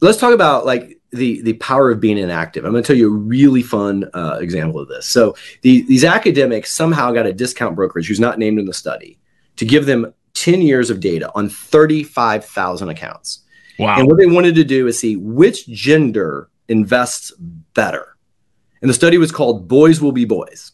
let's 0.00 0.18
talk 0.18 0.34
about 0.34 0.66
like 0.66 0.98
the 1.12 1.40
the 1.42 1.52
power 1.54 1.92
of 1.92 2.00
being 2.00 2.18
inactive. 2.18 2.64
I'm 2.64 2.72
going 2.72 2.82
to 2.82 2.86
tell 2.86 2.96
you 2.96 3.06
a 3.06 3.16
really 3.16 3.62
fun 3.62 4.10
uh, 4.14 4.38
example 4.40 4.80
of 4.80 4.88
this. 4.88 5.06
So 5.06 5.36
the, 5.62 5.82
these 5.82 6.04
academics 6.04 6.72
somehow 6.72 7.12
got 7.12 7.24
a 7.24 7.32
discount 7.32 7.76
brokerage 7.76 8.08
who's 8.08 8.18
not 8.18 8.40
named 8.40 8.58
in 8.58 8.66
the 8.66 8.74
study 8.74 9.16
to 9.56 9.64
give 9.64 9.86
them 9.86 10.12
10 10.34 10.60
years 10.62 10.90
of 10.90 10.98
data 10.98 11.30
on 11.36 11.48
35,000 11.48 12.88
accounts. 12.88 13.44
wow 13.78 13.98
And 13.98 14.08
what 14.08 14.18
they 14.18 14.26
wanted 14.26 14.56
to 14.56 14.64
do 14.64 14.88
is 14.88 14.98
see 14.98 15.14
which 15.16 15.68
gender 15.68 16.50
invests 16.68 17.32
better. 17.74 18.09
And 18.82 18.88
the 18.88 18.94
study 18.94 19.18
was 19.18 19.32
called 19.32 19.68
Boys 19.68 20.00
Will 20.00 20.12
Be 20.12 20.24
Boys. 20.24 20.72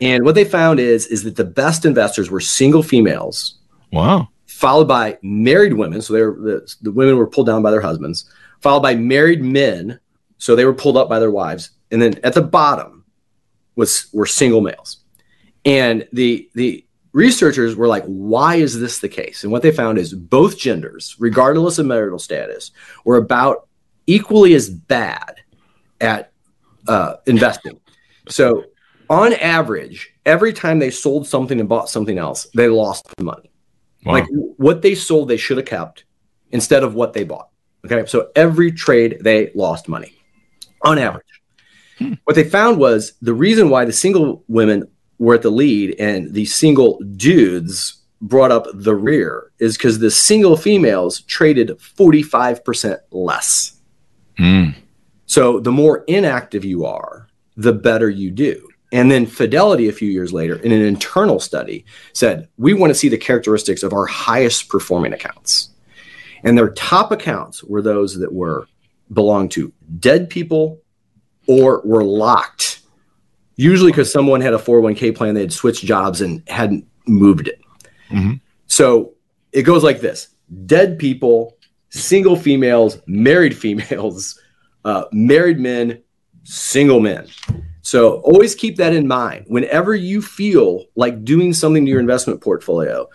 And 0.00 0.24
what 0.24 0.34
they 0.34 0.44
found 0.44 0.80
is 0.80 1.06
is 1.06 1.22
that 1.22 1.36
the 1.36 1.44
best 1.44 1.84
investors 1.84 2.30
were 2.30 2.40
single 2.40 2.82
females 2.82 3.58
wow 3.92 4.28
followed 4.58 4.88
by 4.88 5.16
married 5.22 5.74
women. 5.74 6.02
So 6.02 6.12
they 6.12 6.22
were, 6.22 6.32
the, 6.32 6.74
the 6.82 6.90
women 6.90 7.16
were 7.16 7.28
pulled 7.28 7.46
down 7.46 7.62
by 7.62 7.70
their 7.70 7.80
husbands, 7.80 8.28
followed 8.60 8.80
by 8.80 8.96
married 8.96 9.40
men. 9.40 10.00
So 10.38 10.56
they 10.56 10.64
were 10.64 10.74
pulled 10.74 10.96
up 10.96 11.08
by 11.08 11.20
their 11.20 11.30
wives. 11.30 11.70
And 11.92 12.02
then 12.02 12.18
at 12.24 12.34
the 12.34 12.42
bottom 12.42 13.04
was 13.76 14.08
were 14.12 14.26
single 14.26 14.60
males. 14.60 14.96
And 15.64 16.08
the 16.12 16.50
the 16.54 16.84
researchers 17.12 17.76
were 17.76 17.86
like, 17.86 18.04
why 18.04 18.56
is 18.56 18.80
this 18.80 18.98
the 18.98 19.08
case? 19.08 19.44
And 19.44 19.52
what 19.52 19.62
they 19.62 19.70
found 19.70 19.98
is 19.98 20.12
both 20.12 20.58
genders, 20.58 21.14
regardless 21.20 21.78
of 21.78 21.86
marital 21.86 22.18
status, 22.18 22.72
were 23.04 23.16
about 23.16 23.68
equally 24.06 24.54
as 24.54 24.68
bad 24.68 25.36
at 26.00 26.32
uh, 26.88 27.16
investing. 27.26 27.78
So 28.28 28.64
on 29.10 29.32
average, 29.34 30.12
every 30.26 30.52
time 30.52 30.78
they 30.78 30.90
sold 30.90 31.26
something 31.26 31.60
and 31.60 31.68
bought 31.68 31.88
something 31.88 32.18
else, 32.18 32.46
they 32.54 32.68
lost 32.68 33.06
money. 33.20 33.50
wow 34.04 34.14
Like 34.14 34.26
what 34.56 34.82
they 34.82 34.94
sold, 34.94 35.28
they 35.28 35.36
should 35.36 35.56
have 35.56 35.66
kept 35.66 36.04
instead 36.50 36.82
of 36.82 36.94
what 36.94 37.12
they 37.12 37.24
bought. 37.24 37.48
Okay. 37.84 38.06
So 38.06 38.30
every 38.34 38.72
trade, 38.72 39.18
they 39.20 39.50
lost 39.54 39.88
money 39.88 40.14
on 40.82 40.98
average. 40.98 41.24
What 42.24 42.36
they 42.36 42.44
found 42.44 42.78
was 42.78 43.14
the 43.22 43.34
reason 43.34 43.70
why 43.70 43.84
the 43.84 43.92
single 43.92 44.44
women 44.46 44.84
were 45.18 45.34
at 45.34 45.42
the 45.42 45.50
lead 45.50 45.96
and 45.98 46.32
the 46.32 46.44
single 46.44 46.98
dudes 47.16 48.02
brought 48.20 48.52
up 48.52 48.66
the 48.72 48.94
rear 48.94 49.50
is 49.58 49.76
because 49.76 49.98
the 49.98 50.10
single 50.10 50.56
females 50.56 51.22
traded 51.22 51.70
45% 51.70 52.98
less. 53.10 53.80
Mm. 54.38 54.74
So 55.28 55.60
the 55.60 55.70
more 55.70 56.04
inactive 56.08 56.64
you 56.64 56.84
are, 56.84 57.28
the 57.56 57.72
better 57.72 58.10
you 58.10 58.30
do. 58.30 58.68
And 58.90 59.10
then 59.10 59.26
Fidelity, 59.26 59.88
a 59.88 59.92
few 59.92 60.10
years 60.10 60.32
later, 60.32 60.56
in 60.56 60.72
an 60.72 60.80
internal 60.80 61.38
study, 61.38 61.84
said, 62.14 62.48
We 62.56 62.72
want 62.72 62.90
to 62.90 62.94
see 62.94 63.08
the 63.08 63.18
characteristics 63.18 63.82
of 63.82 63.92
our 63.92 64.06
highest 64.06 64.68
performing 64.70 65.12
accounts. 65.12 65.68
And 66.42 66.56
their 66.56 66.70
top 66.70 67.12
accounts 67.12 67.62
were 67.62 67.82
those 67.82 68.18
that 68.18 68.32
were 68.32 68.66
belonged 69.12 69.50
to 69.52 69.72
dead 70.00 70.30
people 70.30 70.80
or 71.46 71.82
were 71.84 72.04
locked, 72.04 72.80
usually 73.56 73.92
because 73.92 74.10
someone 74.10 74.40
had 74.40 74.54
a 74.54 74.58
401k 74.58 75.14
plan, 75.14 75.34
they 75.34 75.40
had 75.40 75.52
switched 75.52 75.84
jobs 75.84 76.20
and 76.22 76.42
hadn't 76.48 76.86
moved 77.06 77.48
it. 77.48 77.60
Mhm. 78.10 78.40
So 78.66 79.12
it 79.52 79.62
goes 79.62 79.82
like 79.82 80.00
this 80.00 80.28
dead 80.64 80.98
people, 80.98 81.56
single 81.90 82.36
females, 82.36 82.98
married 83.06 83.56
females, 83.64 84.38
uh, 84.84 85.04
married 85.12 85.58
men, 85.58 86.02
single 86.44 87.00
men. 87.00 87.28
So 87.82 88.20
always 88.20 88.54
keep 88.54 88.76
that 88.76 88.92
in 88.92 89.06
mind. 89.06 89.46
Whenever 89.48 89.94
you 89.94 90.20
feel 90.20 90.84
like 90.94 91.24
doing 91.24 91.52
something 91.52 91.84
to 91.84 91.90
your 91.90 92.00
investment 92.00 92.40
portfolio, 92.40 93.08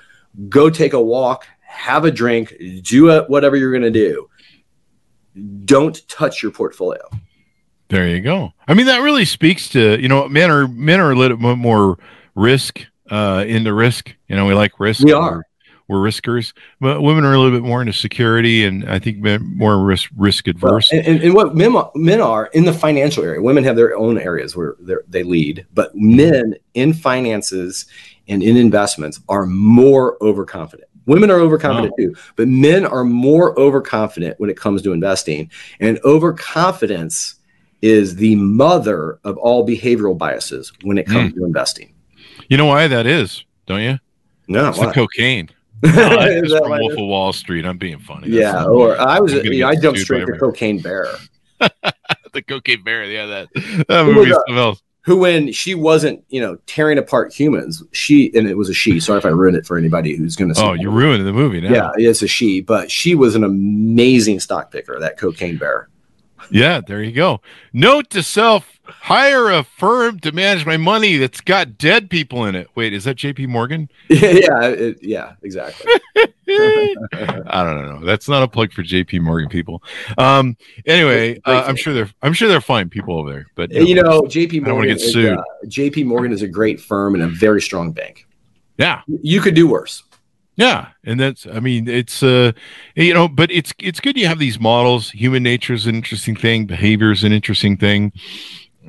go 0.49 0.69
take 0.69 0.93
a 0.93 1.01
walk, 1.01 1.45
have 1.61 2.05
a 2.05 2.11
drink, 2.11 2.53
do 2.81 3.09
a, 3.11 3.23
whatever 3.25 3.55
you're 3.55 3.71
going 3.71 3.83
to 3.83 3.91
do. 3.91 4.29
Don't 5.65 6.07
touch 6.07 6.41
your 6.41 6.51
portfolio. 6.51 7.01
There 7.89 8.07
you 8.07 8.21
go. 8.21 8.53
I 8.67 8.73
mean, 8.73 8.87
that 8.87 9.01
really 9.01 9.25
speaks 9.25 9.69
to 9.69 10.01
you 10.01 10.07
know 10.07 10.27
men 10.27 10.49
are 10.49 10.67
men 10.67 10.99
are 10.99 11.11
a 11.11 11.15
little 11.15 11.37
bit 11.37 11.57
more 11.57 11.99
risk 12.33 12.83
uh, 13.11 13.45
into 13.47 13.73
risk. 13.73 14.15
You 14.27 14.35
know, 14.35 14.45
we 14.47 14.55
like 14.55 14.79
risk. 14.79 15.03
We 15.03 15.11
are. 15.11 15.43
We're, 15.87 15.99
riskers, 15.99 16.53
but 16.79 17.01
women 17.01 17.23
are 17.25 17.33
a 17.33 17.37
little 17.37 17.57
bit 17.57 17.65
more 17.65 17.81
into 17.81 17.93
security, 17.93 18.65
and 18.65 18.89
I 18.89 18.99
think 18.99 19.19
men 19.19 19.57
more 19.57 19.83
risk 19.83 20.09
risk 20.17 20.47
adverse. 20.47 20.89
Well, 20.91 21.03
and, 21.05 21.21
and, 21.21 21.33
what 21.33 21.55
men 21.55 21.75
men 21.95 22.21
are 22.21 22.47
in 22.47 22.65
the 22.65 22.73
financial 22.73 23.23
area. 23.23 23.41
Women 23.41 23.63
have 23.65 23.75
their 23.75 23.95
own 23.95 24.17
areas 24.17 24.55
where 24.55 24.75
they 25.07 25.23
lead, 25.23 25.65
but 25.73 25.91
men 25.93 26.55
in 26.73 26.93
finances 26.93 27.85
and 28.27 28.41
in 28.41 28.57
investments 28.57 29.19
are 29.29 29.45
more 29.45 30.17
overconfident. 30.23 30.89
Women 31.05 31.29
are 31.29 31.39
overconfident 31.39 31.93
oh. 31.93 32.01
too, 32.01 32.15
but 32.35 32.47
men 32.47 32.85
are 32.85 33.03
more 33.03 33.57
overconfident 33.59 34.39
when 34.39 34.49
it 34.49 34.57
comes 34.57 34.81
to 34.83 34.93
investing. 34.93 35.51
And 35.79 35.99
overconfidence 36.05 37.35
is 37.81 38.15
the 38.15 38.35
mother 38.37 39.19
of 39.25 39.37
all 39.37 39.67
behavioral 39.67 40.17
biases 40.17 40.71
when 40.83 40.97
it 40.97 41.05
comes 41.05 41.33
mm. 41.33 41.35
to 41.35 41.45
investing. 41.45 41.93
You 42.47 42.55
know 42.55 42.65
why 42.65 42.87
that 42.87 43.05
is, 43.05 43.43
don't 43.65 43.81
you? 43.81 43.99
No, 44.47 44.69
it's 44.69 44.77
why? 44.77 44.87
the 44.87 44.93
cocaine. 44.93 45.49
No, 45.87 45.91
that's 45.91 46.53
from 46.53 46.69
Wolf 46.69 46.93
of 46.93 46.99
Wall 46.99 47.33
Street. 47.33 47.65
I'm 47.65 47.77
being 47.77 47.99
funny. 47.99 48.29
That's 48.29 48.41
yeah, 48.41 48.63
or 48.65 48.99
I 48.99 49.19
was, 49.19 49.33
you 49.33 49.59
know, 49.59 49.67
I 49.67 49.75
jumped 49.75 49.99
straight 49.99 50.25
to 50.25 50.37
Cocaine 50.37 50.81
Bear. 50.81 51.07
the 51.59 52.41
Cocaine 52.41 52.83
Bear, 52.83 53.03
yeah, 53.05 53.25
that 53.25 53.49
that 53.87 54.05
movie 54.05 54.31
something 54.31 54.57
else 54.57 54.81
who 55.03 55.17
when 55.17 55.51
she 55.51 55.75
wasn't 55.75 56.23
you 56.29 56.41
know 56.41 56.57
tearing 56.65 56.97
apart 56.97 57.33
humans 57.33 57.83
she 57.91 58.31
and 58.33 58.47
it 58.47 58.57
was 58.57 58.69
a 58.69 58.73
she 58.73 58.99
sorry 58.99 59.19
if 59.19 59.25
i 59.25 59.29
ruined 59.29 59.55
it 59.55 59.65
for 59.65 59.77
anybody 59.77 60.15
who's 60.15 60.35
going 60.35 60.49
to 60.49 60.55
see. 60.55 60.61
oh 60.61 60.73
you 60.73 60.89
ruined 60.89 61.25
the 61.25 61.33
movie 61.33 61.61
now. 61.61 61.71
yeah 61.71 61.91
it's 61.95 62.21
a 62.21 62.27
she 62.27 62.61
but 62.61 62.89
she 62.89 63.15
was 63.15 63.35
an 63.35 63.43
amazing 63.43 64.39
stock 64.39 64.71
picker 64.71 64.99
that 64.99 65.17
cocaine 65.17 65.57
bear 65.57 65.89
yeah 66.51 66.81
there 66.85 67.01
you 67.01 67.11
go 67.11 67.41
note 67.73 68.09
to 68.09 68.21
self 68.21 68.73
hire 68.85 69.49
a 69.49 69.63
firm 69.63 70.19
to 70.19 70.31
manage 70.31 70.65
my 70.65 70.77
money 70.77 71.17
that's 71.17 71.41
got 71.41 71.77
dead 71.77 72.09
people 72.09 72.45
in 72.45 72.55
it. 72.55 72.67
Wait, 72.75 72.93
is 72.93 73.05
that 73.05 73.17
JP 73.17 73.47
Morgan? 73.47 73.89
yeah, 74.09 74.67
it, 74.67 74.97
yeah, 75.01 75.33
exactly. 75.41 75.91
I 76.17 77.63
don't 77.63 77.85
know. 77.85 78.05
That's 78.05 78.27
not 78.27 78.43
a 78.43 78.47
plug 78.47 78.73
for 78.73 78.83
JP 78.83 79.21
Morgan 79.21 79.49
people. 79.49 79.81
Um, 80.17 80.57
anyway, 80.85 81.39
uh, 81.45 81.63
I'm 81.65 81.75
sure 81.75 81.93
they're 81.93 82.09
I'm 82.21 82.33
sure 82.33 82.49
they're 82.49 82.61
fine 82.61 82.89
people 82.89 83.17
over 83.17 83.31
there. 83.31 83.47
But 83.55 83.71
you 83.71 83.95
know, 83.95 84.23
JP 84.23 84.63
Morgan. 84.63 84.89
get 84.89 84.99
sued. 84.99 85.33
Is, 85.33 85.37
uh, 85.37 85.43
JP 85.67 86.05
Morgan 86.05 86.31
is 86.31 86.41
a 86.41 86.47
great 86.47 86.81
firm 86.81 87.15
and 87.15 87.23
a 87.23 87.27
very 87.27 87.61
strong 87.61 87.91
bank. 87.91 88.27
Yeah, 88.77 89.01
you 89.07 89.39
could 89.39 89.55
do 89.55 89.67
worse. 89.67 90.03
Yeah, 90.55 90.89
and 91.03 91.19
that's 91.19 91.47
I 91.47 91.59
mean 91.59 91.87
it's 91.87 92.21
uh 92.21 92.51
you 92.95 93.13
know 93.13 93.27
but 93.27 93.49
it's 93.51 93.73
it's 93.79 93.99
good 93.99 94.17
you 94.17 94.27
have 94.27 94.39
these 94.39 94.59
models. 94.59 95.09
Human 95.11 95.41
nature 95.43 95.73
is 95.73 95.87
an 95.87 95.95
interesting 95.95 96.35
thing. 96.35 96.65
Behavior 96.65 97.11
is 97.11 97.23
an 97.23 97.31
interesting 97.31 97.75
thing 97.77 98.13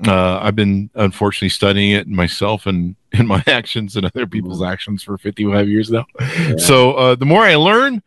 uh, 0.07 0.39
I've 0.43 0.57
been 0.57 0.91
unfortunately 0.95 1.51
studying 1.51 1.93
it 1.93 2.09
myself 2.09 2.67
and 2.67 2.97
in 3.13 3.27
my 3.27 3.43
actions 3.47 3.97
and 3.97 4.07
other 4.07 4.27
people's 4.27 4.61
mm-hmm. 4.61 4.73
actions 4.73 5.03
for 5.03 5.17
55 5.19 5.69
years 5.69 5.91
now. 5.91 6.07
Yeah. 6.21 6.57
So 6.57 6.95
uh, 6.95 7.15
the 7.15 7.27
more 7.27 7.43
I 7.43 7.55
learn 7.55 8.03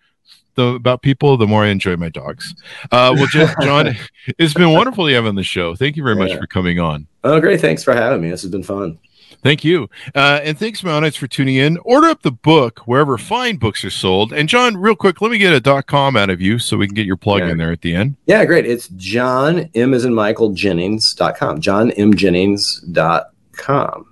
the, 0.56 0.74
about 0.74 1.02
people, 1.02 1.38
the 1.38 1.48
more 1.48 1.64
I 1.64 1.68
enjoy 1.68 1.96
my 1.96 2.10
dogs. 2.10 2.56
Uh, 2.92 3.16
well, 3.16 3.28
John, 3.62 3.96
it's 4.38 4.54
been 4.54 4.72
wonderful 4.72 5.08
to 5.08 5.14
have 5.14 5.26
on 5.26 5.36
the 5.36 5.44
show. 5.44 5.76
Thank 5.76 5.96
you 5.96 6.04
very 6.04 6.18
yeah. 6.18 6.24
much 6.24 6.40
for 6.40 6.48
coming 6.48 6.80
on. 6.80 7.08
Oh, 7.24 7.40
great! 7.40 7.62
Thanks 7.62 7.84
for 7.84 7.94
having 7.94 8.22
me. 8.22 8.30
This 8.32 8.42
has 8.42 8.52
been 8.52 8.64
fun. 8.64 8.98
Thank 9.44 9.64
you. 9.64 9.90
Uh, 10.16 10.40
and 10.44 10.58
thanks, 10.58 10.84
Mountites, 10.84 11.16
for 11.16 11.28
tuning 11.28 11.56
in. 11.56 11.78
Order 11.80 12.08
up 12.08 12.22
the 12.22 12.32
book 12.32 12.80
wherever 12.80 13.18
fine 13.18 13.58
books 13.58 13.86
are 13.86 13.90
sold. 13.90 14.34
And 14.34 14.50
John, 14.50 14.76
real 14.78 14.96
quick, 14.96 15.22
let 15.22 15.32
me 15.32 15.38
get 15.38 15.54
a 15.54 15.60
dot 15.60 15.88
.com 15.88 16.18
out 16.18 16.30
of 16.30 16.42
you 16.42 16.60
so 16.60 16.78
we 16.78 16.88
can 16.88 16.96
get 16.96 17.06
your 17.06 17.18
plug 17.18 17.42
yeah. 17.42 17.50
in 17.50 17.58
there 17.58 17.72
at 17.72 17.82
the 17.82 17.96
end. 17.96 18.16
Yeah, 18.26 18.44
great. 18.46 18.66
It's 18.66 18.88
John 18.90 19.70
M 19.76 19.94
as 19.94 20.06
in 20.06 20.14
Michael 20.14 20.52
Jennings.com. 20.52 21.62
John 21.62 21.92
M 21.92 22.14
Jennings.com. 22.14 24.06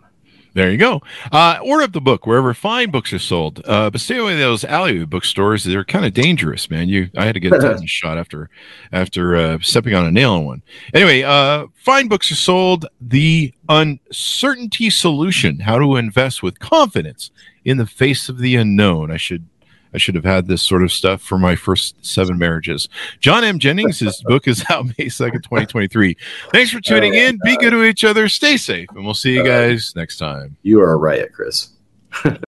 There 0.56 0.72
you 0.72 0.78
go. 0.78 1.02
Uh, 1.34 1.60
order 1.62 1.84
up 1.84 1.92
the 1.92 2.00
book 2.00 2.26
wherever 2.26 2.54
fine 2.54 2.90
books 2.90 3.12
are 3.12 3.20
sold. 3.20 3.62
Uh, 3.66 3.90
but 3.90 4.00
stay 4.00 4.16
away 4.16 4.32
from 4.32 4.40
those 4.40 4.64
alleyway 4.64 5.04
bookstores. 5.04 5.66
They're 5.66 5.84
kind 5.84 6.06
of 6.06 6.14
dangerous, 6.14 6.70
man. 6.70 6.88
You, 6.88 7.10
I 7.18 7.26
had 7.26 7.34
to 7.34 7.42
get 7.42 7.52
a 7.52 7.60
tetanus 7.60 7.90
shot 7.90 8.18
after 8.18 8.50
after 8.94 9.36
uh, 9.36 9.58
stepping 9.60 9.94
on 9.94 10.06
a 10.06 10.12
nail 10.12 10.38
in 10.38 10.46
one. 10.46 10.62
Anyway, 10.94 11.24
uh, 11.24 11.68
fine 11.76 12.08
books 12.08 12.32
are 12.32 12.36
sold. 12.36 12.86
The 13.02 13.54
uncertainty 13.68 14.90
solution: 14.90 15.60
how 15.60 15.78
to 15.78 15.98
invest 15.98 16.42
with 16.42 16.60
confidence 16.60 17.32
in 17.66 17.76
the 17.76 17.86
face 17.86 18.30
of 18.30 18.38
the 18.38 18.56
unknown. 18.56 19.12
I 19.12 19.18
should 19.18 19.50
I 19.96 19.98
should 19.98 20.16
have 20.16 20.26
had 20.26 20.48
this 20.48 20.62
sort 20.62 20.84
of 20.84 20.92
stuff 20.92 21.22
for 21.22 21.38
my 21.38 21.56
first 21.56 22.06
seven 22.06 22.38
marriages. 22.38 22.90
John 23.22 23.46
M. 23.46 23.60
Jennings, 23.60 24.00
his 24.00 24.22
book 24.26 24.46
is 24.46 24.64
out 24.70 24.86
May 24.86 25.06
2nd, 25.06 25.42
2023. 25.42 26.18
Thanks 26.52 26.70
for 26.70 26.82
tuning 26.82 27.14
in. 27.14 27.40
Be 27.46 27.56
good 27.56 27.72
to 27.72 27.82
each 27.84 28.04
other. 28.04 28.28
Stay 28.28 28.58
safe. 28.58 28.90
And 28.94 29.06
we'll 29.06 29.14
see 29.14 29.34
you 29.34 29.46
guys 29.46 29.94
next 29.96 30.18
time. 30.18 30.58
You 30.64 30.82
are 30.82 30.92
a 30.92 30.98
riot, 30.98 31.32
Chris. 31.32 31.70